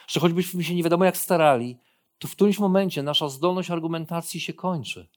Że 0.07 0.19
choćbyśmy 0.19 0.63
się 0.63 0.75
nie 0.75 0.83
wiadomo 0.83 1.05
jak 1.05 1.17
starali, 1.17 1.77
to 2.19 2.27
w 2.27 2.31
którymś 2.31 2.59
momencie 2.59 3.03
nasza 3.03 3.29
zdolność 3.29 3.71
argumentacji 3.71 4.39
się 4.39 4.53
kończy. 4.53 5.07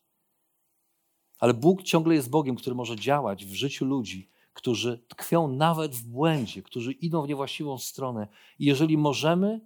Ale 1.39 1.55
Bóg 1.55 1.83
ciągle 1.83 2.15
jest 2.15 2.31
Bogiem, 2.31 2.57
który 2.57 2.77
może 2.77 2.97
działać 2.97 3.45
w 3.45 3.55
życiu 3.55 3.85
ludzi, 3.85 4.31
którzy 4.53 5.05
tkwią 5.09 5.49
nawet 5.49 5.95
w 5.95 6.03
błędzie, 6.03 6.63
którzy 6.63 6.93
idą 6.93 7.23
w 7.23 7.29
niewłaściwą 7.29 7.79
stronę. 7.79 8.29
I 8.59 8.65
jeżeli 8.65 8.99
możemy 8.99 9.61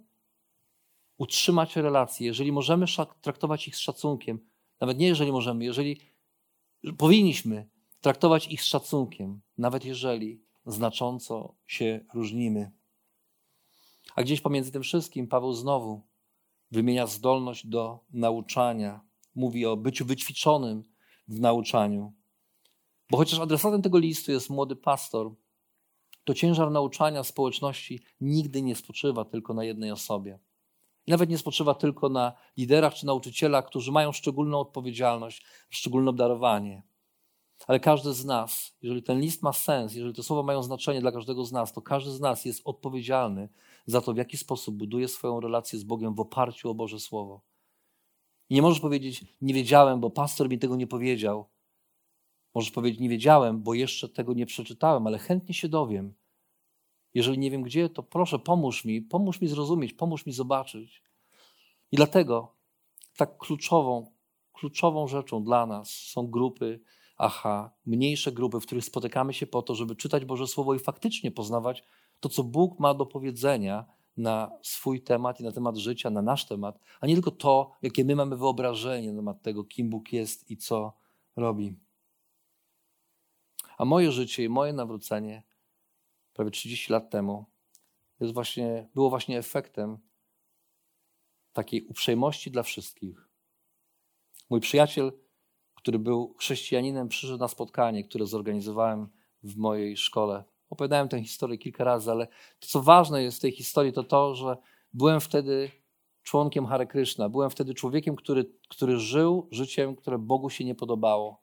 utrzymać 1.17 1.75
relacje, 1.75 2.27
jeżeli 2.27 2.51
możemy 2.51 2.85
traktować 3.21 3.67
ich 3.67 3.75
z 3.75 3.79
szacunkiem, 3.79 4.39
nawet 4.79 4.97
nie 4.97 5.07
jeżeli 5.07 5.31
możemy, 5.31 5.65
jeżeli 5.65 5.97
powinniśmy 6.97 7.69
traktować 8.01 8.47
ich 8.47 8.61
z 8.61 8.65
szacunkiem, 8.65 9.41
nawet 9.57 9.85
jeżeli 9.85 10.41
znacząco 10.65 11.55
się 11.67 12.05
różnimy. 12.13 12.71
A 14.15 14.23
gdzieś 14.23 14.41
pomiędzy 14.41 14.71
tym 14.71 14.83
wszystkim 14.83 15.27
Paweł 15.27 15.53
znowu 15.53 16.01
wymienia 16.71 17.07
zdolność 17.07 17.67
do 17.67 17.99
nauczania, 18.13 19.01
mówi 19.35 19.65
o 19.65 19.77
byciu 19.77 20.05
wyćwiczonym 20.05 20.83
w 21.27 21.39
nauczaniu. 21.39 22.13
Bo 23.11 23.17
chociaż 23.17 23.39
adresatem 23.39 23.81
tego 23.81 23.97
listu 23.97 24.31
jest 24.31 24.49
młody 24.49 24.75
pastor, 24.75 25.31
to 26.23 26.33
ciężar 26.33 26.71
nauczania 26.71 27.23
społeczności 27.23 27.99
nigdy 28.21 28.61
nie 28.61 28.75
spoczywa 28.75 29.25
tylko 29.25 29.53
na 29.53 29.63
jednej 29.63 29.91
osobie. 29.91 30.39
Nawet 31.07 31.29
nie 31.29 31.37
spoczywa 31.37 31.75
tylko 31.75 32.09
na 32.09 32.33
liderach 32.57 32.93
czy 32.93 33.05
nauczycielach, 33.05 33.65
którzy 33.65 33.91
mają 33.91 34.11
szczególną 34.11 34.59
odpowiedzialność, 34.59 35.45
szczególne 35.69 36.09
obdarowanie. 36.09 36.83
Ale 37.67 37.79
każdy 37.79 38.13
z 38.13 38.25
nas, 38.25 38.77
jeżeli 38.81 39.03
ten 39.03 39.19
list 39.19 39.43
ma 39.43 39.53
sens, 39.53 39.95
jeżeli 39.95 40.13
te 40.13 40.23
słowa 40.23 40.43
mają 40.43 40.63
znaczenie 40.63 41.01
dla 41.01 41.11
każdego 41.11 41.45
z 41.45 41.51
nas, 41.51 41.73
to 41.73 41.81
każdy 41.81 42.11
z 42.11 42.19
nas 42.19 42.45
jest 42.45 42.61
odpowiedzialny 42.65 43.49
za 43.85 44.01
to, 44.01 44.13
w 44.13 44.17
jaki 44.17 44.37
sposób 44.37 44.75
buduje 44.75 45.07
swoją 45.07 45.39
relację 45.39 45.79
z 45.79 45.83
Bogiem 45.83 46.15
w 46.15 46.19
oparciu 46.19 46.69
o 46.69 46.73
Boże 46.73 46.99
Słowo. 46.99 47.41
I 48.49 48.55
nie 48.55 48.61
możesz 48.61 48.79
powiedzieć, 48.79 49.25
nie 49.41 49.53
wiedziałem, 49.53 49.99
bo 49.99 50.09
pastor 50.09 50.49
mi 50.49 50.59
tego 50.59 50.75
nie 50.75 50.87
powiedział. 50.87 51.49
Możesz 52.55 52.71
powiedzieć, 52.71 52.99
nie 52.99 53.09
wiedziałem, 53.09 53.63
bo 53.63 53.73
jeszcze 53.73 54.09
tego 54.09 54.33
nie 54.33 54.45
przeczytałem, 54.45 55.07
ale 55.07 55.17
chętnie 55.17 55.53
się 55.53 55.69
dowiem. 55.69 56.13
Jeżeli 57.13 57.39
nie 57.39 57.51
wiem 57.51 57.61
gdzie, 57.61 57.89
to 57.89 58.03
proszę, 58.03 58.39
pomóż 58.39 58.85
mi, 58.85 59.01
pomóż 59.01 59.41
mi 59.41 59.47
zrozumieć, 59.47 59.93
pomóż 59.93 60.25
mi 60.25 60.33
zobaczyć. 60.33 61.03
I 61.91 61.95
dlatego 61.95 62.55
tak 63.17 63.37
kluczową, 63.37 64.11
kluczową 64.53 65.07
rzeczą 65.07 65.43
dla 65.43 65.65
nas 65.65 65.89
są 65.89 66.27
grupy 66.27 66.79
aha, 67.17 67.71
mniejsze 67.85 68.31
grupy, 68.31 68.59
w 68.59 68.65
których 68.65 68.85
spotykamy 68.85 69.33
się 69.33 69.47
po 69.47 69.61
to, 69.61 69.75
żeby 69.75 69.95
czytać 69.95 70.25
Boże 70.25 70.47
Słowo 70.47 70.73
i 70.73 70.79
faktycznie 70.79 71.31
poznawać 71.31 71.83
to, 72.23 72.29
co 72.29 72.43
Bóg 72.43 72.79
ma 72.79 72.93
do 72.93 73.05
powiedzenia 73.05 73.85
na 74.17 74.51
swój 74.61 75.01
temat 75.01 75.39
i 75.39 75.43
na 75.43 75.51
temat 75.51 75.77
życia, 75.77 76.09
na 76.09 76.21
nasz 76.21 76.45
temat, 76.45 76.79
a 77.01 77.07
nie 77.07 77.13
tylko 77.13 77.31
to, 77.31 77.71
jakie 77.81 78.05
my 78.05 78.15
mamy 78.15 78.37
wyobrażenie 78.37 79.11
na 79.11 79.19
temat 79.19 79.41
tego, 79.41 79.63
kim 79.63 79.89
Bóg 79.89 80.13
jest 80.13 80.51
i 80.51 80.57
co 80.57 80.93
robi. 81.35 81.75
A 83.77 83.85
moje 83.85 84.11
życie 84.11 84.43
i 84.43 84.49
moje 84.49 84.73
nawrócenie 84.73 85.43
prawie 86.33 86.51
30 86.51 86.91
lat 86.91 87.09
temu 87.09 87.45
jest 88.19 88.33
właśnie, 88.33 88.89
było 88.95 89.09
właśnie 89.09 89.37
efektem 89.37 89.97
takiej 91.53 91.85
uprzejmości 91.85 92.51
dla 92.51 92.63
wszystkich. 92.63 93.27
Mój 94.49 94.59
przyjaciel, 94.59 95.11
który 95.75 95.99
był 95.99 96.35
chrześcijaninem, 96.39 97.07
przyszedł 97.07 97.39
na 97.39 97.47
spotkanie, 97.47 98.03
które 98.03 98.25
zorganizowałem 98.25 99.07
w 99.43 99.57
mojej 99.57 99.97
szkole. 99.97 100.52
Opowiadałem 100.73 101.09
tę 101.09 101.21
historię 101.21 101.57
kilka 101.57 101.83
razy, 101.83 102.11
ale 102.11 102.27
to, 102.59 102.67
co 102.67 102.81
ważne 102.81 103.23
jest 103.23 103.37
w 103.37 103.41
tej 103.41 103.51
historii, 103.51 103.93
to 103.93 104.03
to, 104.03 104.35
że 104.35 104.57
byłem 104.93 105.19
wtedy 105.21 105.71
członkiem 106.23 106.65
Hare 106.65 106.87
Krishna. 106.87 107.29
Byłem 107.29 107.49
wtedy 107.49 107.73
człowiekiem, 107.73 108.15
który, 108.15 108.45
który 108.69 108.99
żył 108.99 109.47
życiem, 109.51 109.95
które 109.95 110.17
Bogu 110.17 110.49
się 110.49 110.65
nie 110.65 110.75
podobało. 110.75 111.41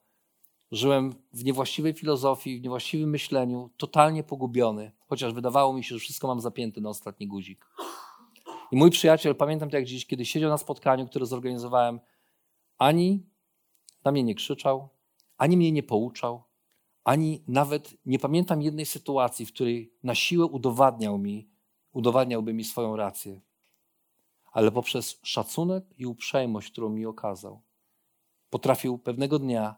Żyłem 0.73 1.15
w 1.33 1.45
niewłaściwej 1.45 1.93
filozofii, 1.93 2.61
w 2.61 2.63
niewłaściwym 2.63 3.11
myśleniu, 3.11 3.71
totalnie 3.77 4.25
pogubiony, 4.25 4.93
chociaż 5.09 5.33
wydawało 5.33 5.73
mi 5.73 5.85
się, 5.85 5.95
że 5.95 5.99
wszystko 5.99 6.29
mam 6.29 6.41
zapięte 6.41 6.81
na 6.81 6.89
ostatni 6.89 7.27
guzik. 7.27 7.67
I 8.73 8.77
mój 8.77 8.91
przyjaciel, 8.91 9.35
pamiętam 9.35 9.71
to 9.71 9.77
jak 9.77 9.87
dziś, 9.87 10.07
kiedy 10.07 10.25
siedział 10.25 10.51
na 10.51 10.59
spotkaniu, 10.59 11.07
które 11.07 11.27
zorganizowałem, 11.27 12.01
ani 12.79 13.27
na 14.05 14.13
mnie 14.13 14.23
nie 14.23 14.35
krzyczał, 14.35 14.89
ani 15.39 15.57
mnie 15.57 15.73
nie 15.73 15.83
pouczał, 15.83 16.43
ani 17.05 17.45
nawet 17.49 17.95
nie 18.07 18.19
pamiętam 18.19 18.63
jednej 18.63 18.87
sytuacji, 18.87 19.47
w 19.47 19.53
której 19.53 19.93
na 20.03 20.15
siłę 20.15 20.47
udowadniał 20.47 21.19
mi, 21.19 21.49
udowadniałby 21.93 22.53
mi 22.53 22.65
swoją 22.65 22.97
rację. 22.97 23.41
Ale 24.53 24.73
poprzez 24.73 25.21
szacunek 25.23 25.85
i 25.99 26.07
uprzejmość, 26.07 26.71
którą 26.71 26.89
mi 26.89 27.07
okazał, 27.07 27.63
potrafił 28.51 28.99
pewnego 28.99 29.39
dnia 29.39 29.77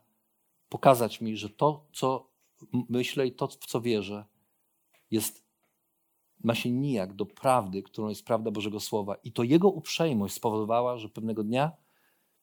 pokazać 0.69 1.21
mi, 1.21 1.37
że 1.37 1.51
to, 1.51 1.87
co 1.93 2.31
myślę 2.89 3.27
i 3.27 3.33
to, 3.33 3.49
w 3.49 3.57
co 3.57 3.81
wierzę, 3.81 4.25
jest, 5.11 5.45
ma 6.45 6.55
się 6.55 6.71
nijak 6.71 7.15
do 7.15 7.27
prawdy, 7.27 7.83
którą 7.83 8.09
jest 8.09 8.25
prawda 8.25 8.51
Bożego 8.51 8.81
Słowa. 8.81 9.15
I 9.15 9.33
to 9.33 9.43
jego 9.43 9.69
uprzejmość 9.69 10.35
spowodowała, 10.35 10.99
że 10.99 11.09
pewnego 11.09 11.45
dnia, 11.45 11.73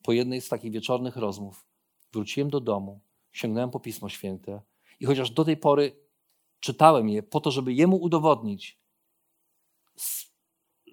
po 0.03 0.11
jednej 0.11 0.41
z 0.41 0.49
takich 0.49 0.71
wieczornych 0.71 1.15
rozmów, 1.15 1.67
wróciłem 2.13 2.49
do 2.49 2.59
domu, 2.59 2.99
sięgnąłem 3.31 3.71
po 3.71 3.79
Pismo 3.79 4.09
Święte 4.09 4.61
i 4.99 5.05
chociaż 5.05 5.31
do 5.31 5.45
tej 5.45 5.57
pory 5.57 5.95
czytałem 6.59 7.09
je 7.09 7.23
po 7.23 7.39
to, 7.39 7.51
żeby 7.51 7.73
jemu 7.73 7.97
udowodnić, 7.97 8.79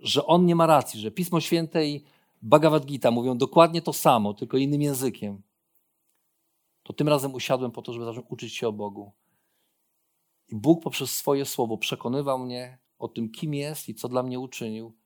że 0.02 0.26
on 0.26 0.46
nie 0.46 0.54
ma 0.54 0.66
racji, 0.66 1.00
że 1.00 1.10
Pismo 1.10 1.40
Święte 1.40 1.86
i 1.86 2.04
Bhagavad 2.42 2.86
Gita 2.86 3.10
mówią 3.10 3.38
dokładnie 3.38 3.82
to 3.82 3.92
samo, 3.92 4.34
tylko 4.34 4.56
innym 4.56 4.82
językiem, 4.82 5.42
to 6.82 6.92
tym 6.92 7.08
razem 7.08 7.34
usiadłem 7.34 7.70
po 7.70 7.82
to, 7.82 7.92
żeby 7.92 8.04
zacząć 8.04 8.26
uczyć 8.28 8.54
się 8.54 8.68
o 8.68 8.72
Bogu. 8.72 9.12
I 10.48 10.56
Bóg 10.56 10.82
poprzez 10.82 11.10
swoje 11.10 11.44
słowo 11.44 11.78
przekonywał 11.78 12.38
mnie 12.38 12.78
o 12.98 13.08
tym, 13.08 13.30
kim 13.30 13.54
jest 13.54 13.88
i 13.88 13.94
co 13.94 14.08
dla 14.08 14.22
mnie 14.22 14.40
uczynił. 14.40 14.96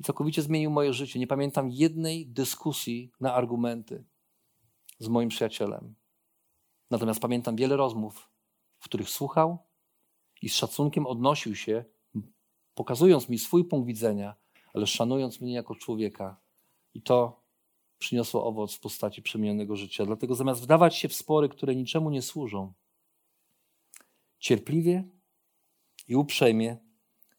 I 0.00 0.02
całkowicie 0.02 0.42
zmienił 0.42 0.70
moje 0.70 0.92
życie. 0.92 1.18
Nie 1.18 1.26
pamiętam 1.26 1.70
jednej 1.70 2.26
dyskusji 2.26 3.12
na 3.20 3.34
argumenty 3.34 4.04
z 4.98 5.08
moim 5.08 5.28
przyjacielem. 5.28 5.94
Natomiast 6.90 7.20
pamiętam 7.20 7.56
wiele 7.56 7.76
rozmów, 7.76 8.31
w 8.82 8.84
których 8.84 9.10
słuchał 9.10 9.58
i 10.42 10.48
z 10.48 10.54
szacunkiem 10.54 11.06
odnosił 11.06 11.56
się, 11.56 11.84
pokazując 12.74 13.28
mi 13.28 13.38
swój 13.38 13.64
punkt 13.64 13.86
widzenia, 13.86 14.34
ale 14.74 14.86
szanując 14.86 15.40
mnie 15.40 15.52
jako 15.52 15.74
człowieka. 15.74 16.40
I 16.94 17.02
to 17.02 17.42
przyniosło 17.98 18.46
owoc 18.46 18.74
w 18.74 18.80
postaci 18.80 19.22
przemienionego 19.22 19.76
życia. 19.76 20.06
Dlatego 20.06 20.34
zamiast 20.34 20.62
wdawać 20.62 20.96
się 20.96 21.08
w 21.08 21.14
spory, 21.14 21.48
które 21.48 21.76
niczemu 21.76 22.10
nie 22.10 22.22
służą, 22.22 22.72
cierpliwie 24.38 25.04
i 26.08 26.16
uprzejmie 26.16 26.76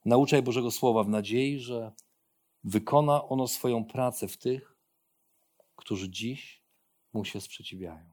nauczaj 0.06 0.42
Bożego 0.42 0.72
Słowa 0.72 1.04
w 1.04 1.10
nadziei, 1.10 1.60
że 1.60 1.92
wykona 2.64 3.28
ono 3.28 3.48
swoją 3.48 3.86
pracę 3.86 4.28
w 4.28 4.38
tych, 4.38 4.78
którzy 5.76 6.10
dziś 6.10 6.64
mu 7.14 7.26
się 7.26 7.42
sprzeciwiają. 7.42 8.13